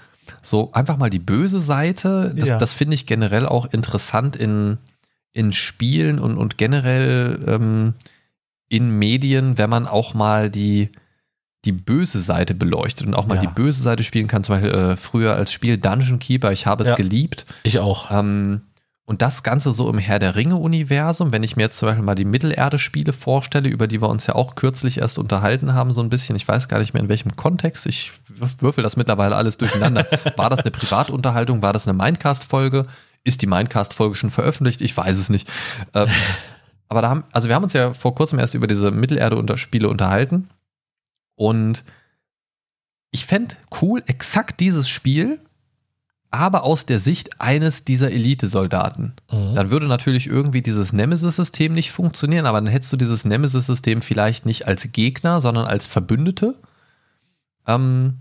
so 0.42 0.70
einfach 0.72 0.96
mal 0.98 1.11
die 1.11 1.18
böse 1.18 1.61
Seite, 1.61 2.33
das, 2.37 2.48
Ja. 2.48 2.59
das 2.59 2.74
finde 2.74 2.94
ich 2.94 3.07
generell 3.07 3.46
auch 3.46 3.66
interessant 3.72 4.37
in, 4.37 4.79
in 5.37 5.53
Spielen 5.53 6.18
und, 6.18 6.37
und 6.38 6.57
generell 6.59 7.38
ähm, 7.46 7.94
in 8.68 8.90
Medien, 8.99 9.59
wenn 9.59 9.68
man 9.70 9.87
auch 9.87 10.14
mal 10.14 10.49
die, 10.51 10.90
die 11.66 11.72
böse 11.72 12.20
Seite 12.20 12.55
beleuchtet 12.55 13.07
und 13.07 13.14
auch 13.14 13.27
mal 13.27 13.35
Ja. 13.37 13.40
die 13.42 13.46
böse 13.49 13.83
Seite 13.83 14.03
spielen 14.03 14.29
kann. 14.29 14.44
Zum 14.44 14.55
Beispiel 14.55 14.70
äh, 14.72 14.96
früher 14.96 15.37
als 15.37 15.53
Spiel 15.53 15.77
Dungeon 15.79 16.18
Keeper, 16.18 16.53
ich 16.53 16.66
habe 16.66 16.83
es 16.85 16.88
Ja. 16.88 16.94
geliebt. 16.96 17.44
Ich 17.64 17.79
auch. 17.81 18.11
Ähm, 18.11 18.62
und 19.05 19.22
das 19.22 19.44
Ganze 19.44 19.70
so 19.70 19.88
im 19.88 19.99
Herr 19.99 20.18
der 20.18 20.35
Ringe-Universum, 20.35 21.31
wenn 21.31 21.44
ich 21.44 21.55
mir 21.55 21.62
jetzt 21.64 21.79
zum 21.79 21.87
Beispiel 21.87 22.05
mal 22.05 22.16
die 22.16 22.25
Mittelerde-Spiele 22.25 23.12
vorstelle, 23.12 23.68
über 23.68 23.87
die 23.87 24.01
wir 24.03 24.09
uns 24.09 24.27
ja 24.27 24.35
auch 24.35 24.57
kürzlich 24.57 24.99
erst 24.99 25.18
unterhalten 25.18 25.75
haben, 25.75 25.92
so 25.92 26.01
ein 26.01 26.09
bisschen, 26.09 26.35
ich 26.35 26.49
weiß 26.49 26.66
gar 26.66 26.81
nicht 26.81 26.92
mehr 26.92 27.03
in 27.05 27.09
welchem 27.09 27.37
Kontext, 27.37 27.87
ich 27.87 28.11
würfel 28.59 28.83
das 28.83 28.96
mittlerweile 28.96 29.37
alles 29.37 29.59
durcheinander. 29.59 30.07
War 30.37 30.51
das 30.51 30.61
eine 30.61 30.72
Privatunterhaltung? 30.72 31.62
War 31.62 31.72
das 31.72 31.87
eine 31.87 31.96
Mindcast-Folge? 32.03 32.87
Ist 33.27 33.43
die 33.43 33.47
Mindcast-Folge 33.47 34.15
schon 34.15 34.31
veröffentlicht? 34.31 34.81
Ich 34.81 34.97
weiß 34.97 35.19
es 35.19 35.31
nicht. 35.31 35.49
Ähm, 35.95 36.09
aber 36.89 37.03
da 37.03 37.09
haben, 37.09 37.25
also 37.33 37.49
wir 37.49 37.55
haben 37.55 37.65
uns 37.65 37.73
ja 37.73 37.93
vor 37.93 38.15
kurzem 38.15 38.39
erst 38.39 38.55
über 38.55 38.67
diese 38.67 38.91
Mittelerde-Spiele 38.91 39.89
unterhalten. 39.89 40.49
Und 41.35 41.85
ich 43.11 43.27
fände 43.27 43.57
cool, 43.83 44.03
exakt 44.07 44.61
dieses 44.61 44.89
Spiel, 44.89 45.41
aber 46.31 46.65
aus 46.65 46.87
der 46.87 46.99
Sicht 46.99 47.41
eines 47.41 47.85
dieser 47.85 48.12
Elite-Soldaten. 48.12 49.15
Mhm. 49.31 49.55
Dann 49.55 49.71
würde 49.71 49.87
natürlich 49.87 50.27
irgendwie 50.27 50.62
dieses 50.62 50.93
Nemesis-System 50.93 51.73
nicht 51.73 51.93
funktionieren, 51.93 52.47
aber 52.47 52.61
dann 52.61 52.71
hättest 52.71 52.93
du 52.93 52.97
dieses 52.97 53.25
Nemesis-System 53.25 54.03
vielleicht 54.03 54.47
nicht 54.47 54.67
als 54.67 54.91
Gegner, 54.93 55.41
sondern 55.41 55.67
als 55.67 55.87
Verbündete. 55.87 56.55
Ähm, 57.67 58.19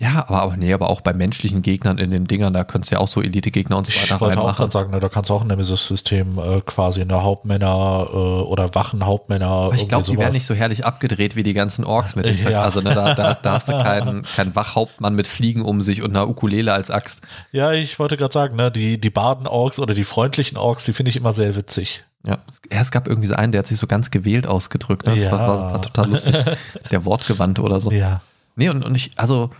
ja, 0.00 0.24
aber, 0.28 0.42
aber 0.42 0.56
nee, 0.56 0.72
aber 0.72 0.90
auch 0.90 1.00
bei 1.00 1.12
menschlichen 1.12 1.60
Gegnern 1.60 1.98
in 1.98 2.12
den 2.12 2.26
Dingern, 2.26 2.52
da 2.54 2.62
könntest 2.62 2.92
du 2.92 2.94
ja 2.96 3.00
auch 3.00 3.08
so 3.08 3.20
Elite-Gegner 3.20 3.76
und 3.76 3.86
so 3.86 3.90
Ich 3.92 4.02
weiter 4.02 4.20
wollte 4.20 4.40
auch 4.40 4.54
gerade 4.54 4.70
sagen, 4.70 4.92
ne, 4.92 5.00
da 5.00 5.08
kannst 5.08 5.28
du 5.28 5.34
auch 5.34 5.40
ein 5.42 5.48
Nemesis-System 5.48 6.38
äh, 6.38 6.60
quasi 6.60 7.00
eine 7.00 7.22
Hauptmänner 7.24 8.06
äh, 8.12 8.16
oder 8.16 8.72
Wachenhauptmänner. 8.74 9.46
Aber 9.46 9.74
ich 9.74 9.88
glaube, 9.88 10.04
die 10.04 10.12
sowas. 10.14 10.32
nicht 10.32 10.46
so 10.46 10.54
herrlich 10.54 10.84
abgedreht 10.86 11.34
wie 11.34 11.42
die 11.42 11.52
ganzen 11.52 11.84
Orks 11.84 12.14
mit 12.14 12.26
den 12.26 12.38
Ja. 12.48 12.62
Also 12.62 12.80
ne, 12.80 12.94
da, 12.94 13.14
da, 13.14 13.34
da 13.34 13.52
hast 13.52 13.68
du 13.68 13.72
keinen, 13.82 14.22
keinen 14.22 14.54
Wachhauptmann 14.54 15.14
mit 15.14 15.26
Fliegen 15.26 15.62
um 15.62 15.82
sich 15.82 16.02
und 16.02 16.10
einer 16.10 16.28
Ukulele 16.28 16.72
als 16.72 16.90
Axt. 16.90 17.22
Ja, 17.50 17.72
ich 17.72 17.98
wollte 17.98 18.16
gerade 18.16 18.32
sagen, 18.32 18.54
ne, 18.56 18.70
die, 18.70 19.00
die 19.00 19.10
Baden-Orks 19.10 19.80
oder 19.80 19.94
die 19.94 20.04
freundlichen 20.04 20.58
Orks, 20.58 20.84
die 20.84 20.92
finde 20.92 21.10
ich 21.10 21.16
immer 21.16 21.32
sehr 21.34 21.56
witzig. 21.56 22.04
Ja, 22.24 22.38
es- 22.48 22.60
ja, 22.72 22.80
es 22.80 22.90
gab 22.92 23.08
irgendwie 23.08 23.28
so 23.28 23.34
einen, 23.34 23.50
der 23.52 23.60
hat 23.60 23.66
sich 23.66 23.78
so 23.78 23.86
ganz 23.88 24.10
gewählt 24.12 24.46
ausgedrückt. 24.46 25.06
Ne? 25.06 25.14
Das 25.14 25.24
Ja. 25.24 25.32
war, 25.32 25.48
war, 25.48 25.72
war 25.72 25.82
total 25.82 26.08
lustig. 26.10 26.36
Der 26.92 27.04
Wortgewandte 27.04 27.62
oder 27.62 27.80
so. 27.80 27.90
Ja. 27.90 28.20
Nee, 28.56 28.68
und, 28.70 28.82
und 28.84 28.94
ich, 28.94 29.10
also, 29.16 29.50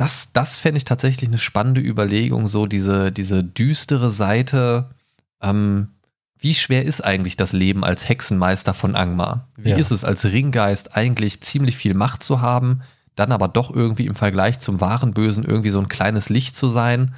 das, 0.00 0.32
das 0.32 0.56
fände 0.56 0.78
ich 0.78 0.84
tatsächlich 0.86 1.28
eine 1.28 1.38
spannende 1.38 1.80
Überlegung, 1.82 2.48
so 2.48 2.66
diese, 2.66 3.12
diese 3.12 3.44
düstere 3.44 4.10
Seite. 4.10 4.90
Ähm, 5.42 5.88
wie 6.38 6.54
schwer 6.54 6.86
ist 6.86 7.04
eigentlich 7.04 7.36
das 7.36 7.52
Leben 7.52 7.84
als 7.84 8.08
Hexenmeister 8.08 8.72
von 8.72 8.96
Angmar? 8.96 9.48
Wie 9.56 9.70
Ja. 9.70 9.76
ist 9.76 9.90
es 9.90 10.04
als 10.04 10.24
Ringgeist 10.24 10.96
eigentlich 10.96 11.42
ziemlich 11.42 11.76
viel 11.76 11.92
Macht 11.92 12.22
zu 12.22 12.40
haben, 12.40 12.80
dann 13.14 13.30
aber 13.30 13.48
doch 13.48 13.70
irgendwie 13.74 14.06
im 14.06 14.14
Vergleich 14.14 14.58
zum 14.58 14.80
wahren 14.80 15.12
Bösen 15.12 15.44
irgendwie 15.44 15.70
so 15.70 15.80
ein 15.80 15.88
kleines 15.88 16.30
Licht 16.30 16.56
zu 16.56 16.70
sein 16.70 17.14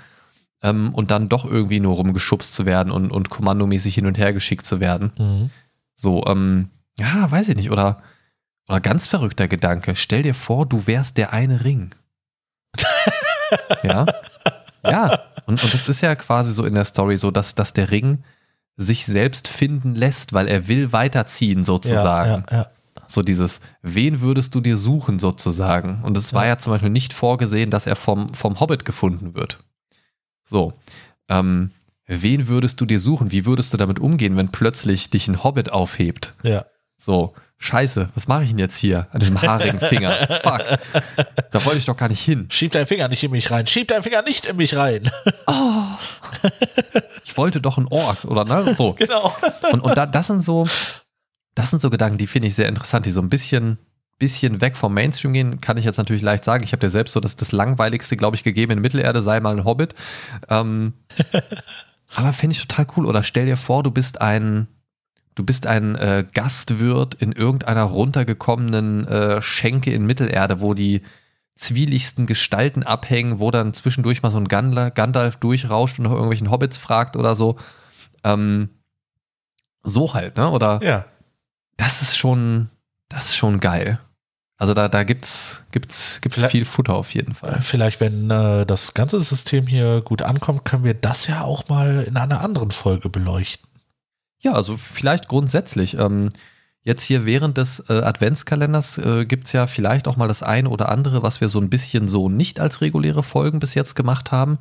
ähm, 0.60 0.92
und 0.92 1.12
dann 1.12 1.28
doch 1.28 1.44
irgendwie 1.44 1.78
nur 1.78 1.94
rumgeschubst 1.94 2.52
zu 2.52 2.66
werden 2.66 2.90
und, 2.92 3.12
und 3.12 3.30
kommandomäßig 3.30 3.94
hin 3.94 4.06
und 4.06 4.18
her 4.18 4.32
geschickt 4.32 4.66
zu 4.66 4.80
werden? 4.80 5.12
Mhm. 5.18 5.50
So, 5.94 6.26
ähm, 6.26 6.70
ja, 6.98 7.30
weiß 7.30 7.48
ich 7.50 7.56
nicht. 7.56 7.70
Oder, 7.70 8.02
oder 8.68 8.80
ganz 8.80 9.06
verrückter 9.06 9.46
Gedanke. 9.46 9.94
Stell 9.94 10.22
dir 10.22 10.34
vor, 10.34 10.66
du 10.66 10.88
wärst 10.88 11.16
der 11.16 11.32
eine 11.32 11.64
Ring. 11.64 11.94
Ja. 13.82 14.06
Ja. 14.84 15.20
Und, 15.46 15.62
und 15.62 15.74
das 15.74 15.88
ist 15.88 16.00
ja 16.00 16.14
quasi 16.14 16.52
so 16.52 16.64
in 16.64 16.74
der 16.74 16.84
Story 16.84 17.16
so, 17.16 17.30
dass, 17.30 17.54
dass 17.54 17.72
der 17.72 17.90
Ring 17.90 18.24
sich 18.76 19.06
selbst 19.06 19.48
finden 19.48 19.94
lässt, 19.94 20.32
weil 20.32 20.48
er 20.48 20.68
will 20.68 20.92
weiterziehen 20.92 21.62
sozusagen. 21.62 22.44
Ja, 22.50 22.56
ja, 22.56 22.58
ja. 22.58 22.66
So 23.06 23.22
dieses, 23.22 23.60
wen 23.82 24.20
würdest 24.20 24.54
du 24.54 24.60
dir 24.60 24.76
suchen 24.76 25.18
sozusagen? 25.18 26.02
Und 26.02 26.16
es 26.16 26.32
war 26.32 26.46
ja 26.46 26.58
zum 26.58 26.72
Beispiel 26.72 26.90
nicht 26.90 27.12
vorgesehen, 27.12 27.70
dass 27.70 27.86
er 27.86 27.96
vom, 27.96 28.32
vom 28.32 28.60
Hobbit 28.60 28.84
gefunden 28.84 29.34
wird. 29.34 29.58
So, 30.44 30.72
ähm, 31.28 31.72
wen 32.06 32.48
würdest 32.48 32.80
du 32.80 32.86
dir 32.86 33.00
suchen? 33.00 33.30
Wie 33.30 33.44
würdest 33.44 33.72
du 33.72 33.76
damit 33.76 33.98
umgehen, 33.98 34.36
wenn 34.36 34.50
plötzlich 34.50 35.10
dich 35.10 35.28
ein 35.28 35.44
Hobbit 35.44 35.72
aufhebt? 35.72 36.34
ja. 36.42 36.64
So, 36.96 37.34
scheiße, 37.64 38.08
was 38.14 38.28
mache 38.28 38.44
ich 38.44 38.50
denn 38.50 38.58
jetzt 38.58 38.76
hier 38.76 39.06
an 39.12 39.20
diesem 39.20 39.40
haarigen 39.40 39.80
Finger? 39.80 40.12
Fuck, 40.42 40.62
da 41.50 41.64
wollte 41.64 41.78
ich 41.78 41.84
doch 41.84 41.96
gar 41.96 42.08
nicht 42.08 42.22
hin. 42.22 42.46
Schieb 42.50 42.72
deinen 42.72 42.86
Finger 42.86 43.08
nicht 43.08 43.22
in 43.22 43.30
mich 43.30 43.50
rein. 43.50 43.66
Schieb 43.66 43.88
deinen 43.88 44.02
Finger 44.02 44.22
nicht 44.22 44.46
in 44.46 44.56
mich 44.56 44.76
rein. 44.76 45.10
Ich 47.24 47.36
wollte 47.38 47.60
doch 47.60 47.78
ein 47.78 47.86
Ork, 47.88 48.24
oder 48.24 48.44
ne? 48.44 48.74
So. 48.76 48.92
genau. 48.98 49.34
Und, 49.70 49.80
und 49.80 49.96
da, 49.96 50.06
das 50.06 50.26
sind 50.26 50.42
so, 50.42 50.66
das 51.54 51.70
sind 51.70 51.80
so 51.80 51.90
Gedanken, 51.90 52.18
die 52.18 52.26
finde 52.26 52.48
ich 52.48 52.54
sehr 52.54 52.68
interessant, 52.68 53.06
die 53.06 53.10
so 53.10 53.20
ein 53.20 53.30
bisschen, 53.30 53.78
bisschen 54.18 54.60
weg 54.60 54.76
vom 54.76 54.92
Mainstream 54.92 55.32
gehen, 55.32 55.60
kann 55.60 55.76
ich 55.76 55.84
jetzt 55.84 55.96
natürlich 55.96 56.22
leicht 56.22 56.44
sagen. 56.44 56.64
Ich 56.64 56.72
habe 56.72 56.80
dir 56.80 56.90
selbst 56.90 57.12
so 57.12 57.20
das, 57.20 57.36
das 57.36 57.52
langweiligste, 57.52 58.16
glaube 58.16 58.36
ich, 58.36 58.44
gegeben 58.44 58.72
in 58.72 58.80
Mittelerde, 58.80 59.22
sei 59.22 59.40
mal 59.40 59.56
ein 59.56 59.64
Hobbit. 59.64 59.94
Ähm, 60.48 60.92
aber 62.14 62.32
finde 62.32 62.54
ich 62.54 62.66
total 62.66 62.86
cool. 62.96 63.06
Oder 63.06 63.22
stell 63.22 63.46
dir 63.46 63.56
vor, 63.56 63.82
du 63.82 63.90
bist 63.90 64.20
ein, 64.20 64.68
du 65.34 65.44
bist 65.44 65.66
ein 65.66 65.94
äh, 65.96 66.24
Gastwirt 66.34 67.14
in 67.14 67.32
irgendeiner 67.32 67.84
runtergekommenen 67.84 69.06
äh, 69.06 69.42
Schenke 69.42 69.92
in 69.92 70.04
Mittelerde, 70.06 70.60
wo 70.60 70.74
die 70.74 71.02
zwielichsten 71.54 72.26
Gestalten 72.26 72.82
abhängen, 72.82 73.38
wo 73.38 73.50
dann 73.50 73.74
zwischendurch 73.74 74.22
mal 74.22 74.30
so 74.30 74.38
ein 74.38 74.48
Gandalf, 74.48 75.36
durchrauscht 75.36 75.98
und 75.98 76.04
nach 76.04 76.12
irgendwelchen 76.12 76.50
Hobbits 76.50 76.78
fragt 76.78 77.16
oder 77.16 77.34
so. 77.36 77.56
Ähm, 78.24 78.70
so 79.84 80.14
halt, 80.14 80.36
ne? 80.36 80.50
Oder 80.50 80.80
Ja. 80.82 81.04
das 81.76 82.02
ist 82.02 82.16
schon, 82.16 82.70
das 83.08 83.26
ist 83.26 83.36
schon 83.36 83.60
geil. 83.60 83.98
Also 84.56 84.74
da, 84.74 84.88
da 84.88 85.02
gibt's, 85.02 85.64
gibt's, 85.72 86.20
gibt's 86.20 86.36
Vielleicht- 86.38 86.52
viel 86.52 86.64
Futter 86.64 86.94
auf 86.94 87.12
jeden 87.14 87.34
Fall. 87.34 87.60
Vielleicht, 87.62 87.98
wenn 88.00 88.30
äh, 88.30 88.64
das 88.64 88.94
ganze 88.94 89.20
System 89.20 89.66
hier 89.66 90.00
gut 90.02 90.22
ankommt, 90.22 90.64
können 90.64 90.84
wir 90.84 90.94
das 90.94 91.26
ja 91.26 91.42
auch 91.42 91.68
mal 91.68 92.04
in 92.06 92.16
einer 92.16 92.40
anderen 92.42 92.70
Folge 92.70 93.08
beleuchten. 93.08 93.68
Ja, 94.42 94.52
also 94.52 94.76
vielleicht 94.76 95.28
grundsätzlich. 95.28 95.96
Ähm, 95.98 96.30
jetzt 96.82 97.04
hier 97.04 97.24
während 97.24 97.56
des 97.58 97.88
äh, 97.88 97.92
Adventskalenders 97.92 98.98
äh, 98.98 99.24
gibt's 99.24 99.52
ja 99.52 99.68
vielleicht 99.68 100.08
auch 100.08 100.16
mal 100.16 100.28
das 100.28 100.42
eine 100.42 100.68
oder 100.68 100.88
andere, 100.88 101.22
was 101.22 101.40
wir 101.40 101.48
so 101.48 101.60
ein 101.60 101.70
bisschen 101.70 102.08
so 102.08 102.28
nicht 102.28 102.58
als 102.58 102.80
reguläre 102.80 103.22
Folgen 103.22 103.60
bis 103.60 103.74
jetzt 103.74 103.94
gemacht 103.94 104.32
haben. 104.32 104.58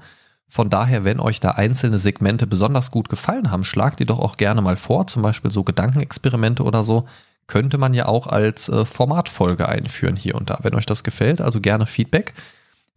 Von 0.48 0.70
daher, 0.70 1.04
wenn 1.04 1.20
euch 1.20 1.40
da 1.40 1.52
einzelne 1.52 1.98
Segmente 1.98 2.46
besonders 2.46 2.92
gut 2.92 3.10
gefallen 3.10 3.50
haben, 3.50 3.64
schlagt 3.64 4.00
die 4.00 4.06
doch 4.06 4.20
auch 4.20 4.38
gerne 4.38 4.62
mal 4.62 4.78
vor. 4.78 5.08
Zum 5.08 5.24
Beispiel 5.24 5.50
so 5.50 5.64
Gedankenexperimente 5.64 6.64
oder 6.64 6.84
so. 6.84 7.08
Könnte 7.48 7.80
man 7.80 7.96
ja 7.96 8.06
auch 8.06 8.28
als 8.28 8.70
äh, 8.70 8.86
Formatfolge 8.86 9.68
einführen 9.68 10.16
hier 10.16 10.36
und 10.36 10.52
da. 10.52 10.60
Wenn 10.62 10.76
euch 10.76 10.86
das 10.86 11.04
gefällt, 11.04 11.42
also 11.42 11.60
gerne 11.60 11.88
Feedback. 11.88 12.34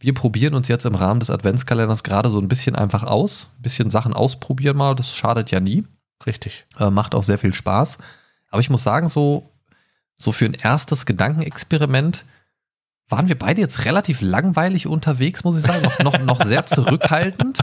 Wir 0.01 0.12
probieren 0.12 0.55
uns 0.55 0.68
jetzt 0.68 0.85
im 0.85 0.94
Rahmen 0.94 1.20
des 1.20 1.31
Adventskalenders 1.31 2.03
gerade 2.03 2.29
so 2.29 2.38
ein 2.40 2.49
bisschen 2.49 2.75
einfach 2.77 3.05
aus. 3.05 3.49
Ein 3.59 3.62
bisschen 3.62 3.88
Sachen 3.88 4.12
ausprobieren 4.12 4.77
mal, 4.77 4.94
das 4.94 5.14
schadet 5.14 5.51
ja 5.51 5.61
nie. 5.61 5.85
Richtig. 6.27 6.66
Äh, 6.79 6.90
macht 6.90 7.14
auch 7.14 7.22
sehr 7.24 7.38
viel 7.38 7.53
Spaß. 7.53 7.98
Aber 8.50 8.61
ich 8.61 8.70
muss 8.70 8.83
sagen, 8.83 9.09
so, 9.09 9.50
so 10.16 10.33
für 10.33 10.46
ein 10.46 10.55
erstes 10.55 11.07
Gedankenexperiment 11.07 12.24
waren 13.09 13.29
wir 13.29 13.38
beide 13.38 13.61
jetzt 13.61 13.85
relativ 13.85 14.20
langweilig 14.22 14.87
unterwegs, 14.87 15.44
muss 15.44 15.57
ich 15.57 15.62
sagen. 15.62 15.83
Noch, 15.83 15.98
noch, 15.98 16.18
noch 16.20 16.44
sehr 16.44 16.64
zurückhaltend. 16.66 17.59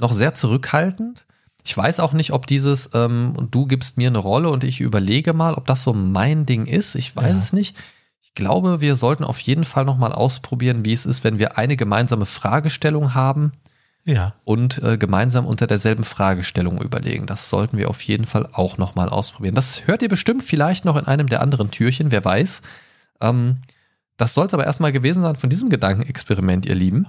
Noch 0.00 0.12
sehr 0.12 0.34
zurückhaltend. 0.34 1.26
Ich 1.64 1.76
weiß 1.76 2.00
auch 2.00 2.12
nicht, 2.12 2.32
ob 2.32 2.46
dieses, 2.46 2.90
ähm, 2.94 3.48
du 3.50 3.66
gibst 3.66 3.96
mir 3.96 4.08
eine 4.08 4.18
Rolle 4.18 4.50
und 4.50 4.64
ich 4.64 4.80
überlege 4.80 5.32
mal, 5.32 5.54
ob 5.54 5.66
das 5.66 5.82
so 5.84 5.92
mein 5.92 6.46
Ding 6.46 6.66
ist. 6.66 6.94
Ich 6.94 7.14
weiß 7.14 7.32
Ja. 7.34 7.38
es 7.38 7.52
nicht. 7.52 7.76
Ich 8.20 8.34
glaube, 8.34 8.80
wir 8.80 8.96
sollten 8.96 9.24
auf 9.24 9.38
jeden 9.40 9.64
Fall 9.64 9.84
noch 9.84 9.98
mal 9.98 10.12
ausprobieren, 10.12 10.84
wie 10.84 10.92
es 10.92 11.04
ist, 11.06 11.22
wenn 11.22 11.38
wir 11.38 11.58
eine 11.58 11.76
gemeinsame 11.76 12.26
Fragestellung 12.26 13.14
haben 13.14 13.52
Ja. 14.04 14.34
und 14.44 14.82
äh, 14.82 14.98
gemeinsam 14.98 15.46
unter 15.46 15.66
derselben 15.66 16.02
Fragestellung 16.04 16.82
überlegen. 16.82 17.26
Das 17.26 17.48
sollten 17.48 17.76
wir 17.78 17.88
auf 17.88 18.02
jeden 18.02 18.26
Fall 18.26 18.48
auch 18.52 18.76
nochmal 18.76 19.08
ausprobieren. 19.08 19.54
Das 19.54 19.86
hört 19.86 20.02
ihr 20.02 20.08
bestimmt 20.08 20.44
vielleicht 20.44 20.84
noch 20.84 20.96
in 20.96 21.06
einem 21.06 21.28
der 21.28 21.40
anderen 21.40 21.70
Türchen, 21.70 22.10
wer 22.10 22.24
weiß. 22.24 22.62
Ähm, 23.20 23.58
das 24.16 24.34
soll 24.34 24.46
es 24.46 24.54
aber 24.54 24.64
erstmal 24.64 24.92
gewesen 24.92 25.22
sein 25.22 25.36
von 25.36 25.50
diesem 25.50 25.70
Gedankenexperiment, 25.70 26.66
ihr 26.66 26.74
Lieben. 26.74 27.06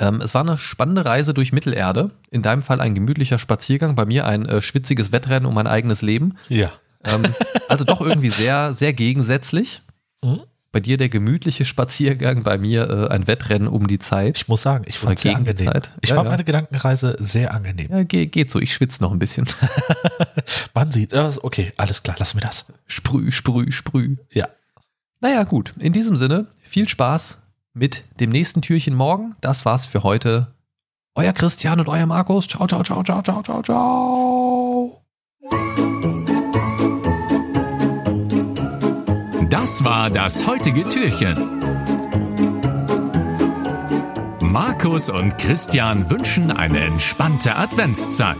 Ähm, 0.00 0.20
es 0.20 0.34
war 0.34 0.42
eine 0.42 0.58
spannende 0.58 1.04
Reise 1.04 1.34
durch 1.34 1.52
Mittelerde. 1.52 2.10
In 2.30 2.42
deinem 2.42 2.62
Fall 2.62 2.80
ein 2.80 2.94
gemütlicher 2.94 3.38
Spaziergang, 3.38 3.94
bei 3.94 4.04
mir 4.04 4.26
ein 4.26 4.46
äh, 4.46 4.62
schwitziges 4.62 5.12
Wettrennen 5.12 5.46
um 5.46 5.54
mein 5.54 5.66
eigenes 5.66 6.02
Leben. 6.02 6.36
Ja. 6.48 6.72
Ähm, 7.04 7.22
also 7.68 7.84
doch 7.84 8.00
irgendwie 8.00 8.30
sehr, 8.30 8.72
sehr 8.72 8.92
gegensätzlich. 8.92 9.82
Mhm. 10.24 10.42
Bei 10.72 10.80
dir 10.80 10.96
der 10.96 11.10
gemütliche 11.10 11.66
Spaziergang, 11.66 12.42
bei 12.42 12.56
mir 12.56 12.88
äh, 12.88 13.08
ein 13.14 13.26
Wettrennen 13.26 13.68
um 13.68 13.86
die 13.86 13.98
Zeit. 13.98 14.38
Ich 14.38 14.48
muss 14.48 14.62
sagen, 14.62 14.84
ich 14.88 14.98
fand 14.98 15.16
es 15.18 15.22
sehr 15.22 15.36
angenehm. 15.36 15.70
Ich 16.00 16.08
Ja, 16.08 16.16
fand 16.16 16.24
ja. 16.26 16.30
meine 16.30 16.44
Gedankenreise 16.44 17.14
sehr 17.18 17.52
angenehm. 17.52 17.88
Ja, 17.90 18.02
ge 18.04 18.24
geht 18.26 18.50
so. 18.50 18.58
Ich 18.58 18.72
schwitze 18.72 19.02
noch 19.02 19.12
ein 19.12 19.18
bisschen. 19.18 19.46
Man 20.74 20.90
sieht, 20.90 21.12
okay, 21.14 21.72
alles 21.76 22.02
klar, 22.02 22.16
lassen 22.18 22.38
wir 22.38 22.46
das. 22.46 22.64
Sprüh, 22.86 23.30
sprüh, 23.30 23.70
sprüh. 23.70 24.16
Ja. 24.32 24.48
Naja, 25.20 25.44
gut. 25.44 25.74
In 25.78 25.92
diesem 25.92 26.16
Sinne, 26.16 26.46
viel 26.62 26.88
Spaß 26.88 27.36
mit 27.74 28.02
dem 28.18 28.30
nächsten 28.30 28.62
Türchen 28.62 28.94
morgen. 28.94 29.36
Das 29.42 29.64
war's 29.66 29.86
für 29.86 30.02
heute. 30.02 30.48
Euer 31.14 31.34
Christian 31.34 31.80
und 31.80 31.88
euer 31.88 32.06
Markus. 32.06 32.48
Ciao, 32.48 32.66
ciao, 32.66 32.82
ciao, 32.82 33.02
ciao, 33.02 33.22
ciao, 33.22 33.42
ciao, 33.42 33.62
ciao. 33.62 35.02
Das 39.52 39.84
war 39.84 40.08
das 40.08 40.46
heutige 40.46 40.88
Türchen. 40.88 41.36
Markus 44.40 45.10
und 45.10 45.36
Christian 45.36 46.08
wünschen 46.08 46.50
eine 46.50 46.80
entspannte 46.80 47.54
Adventszeit. 47.54 48.38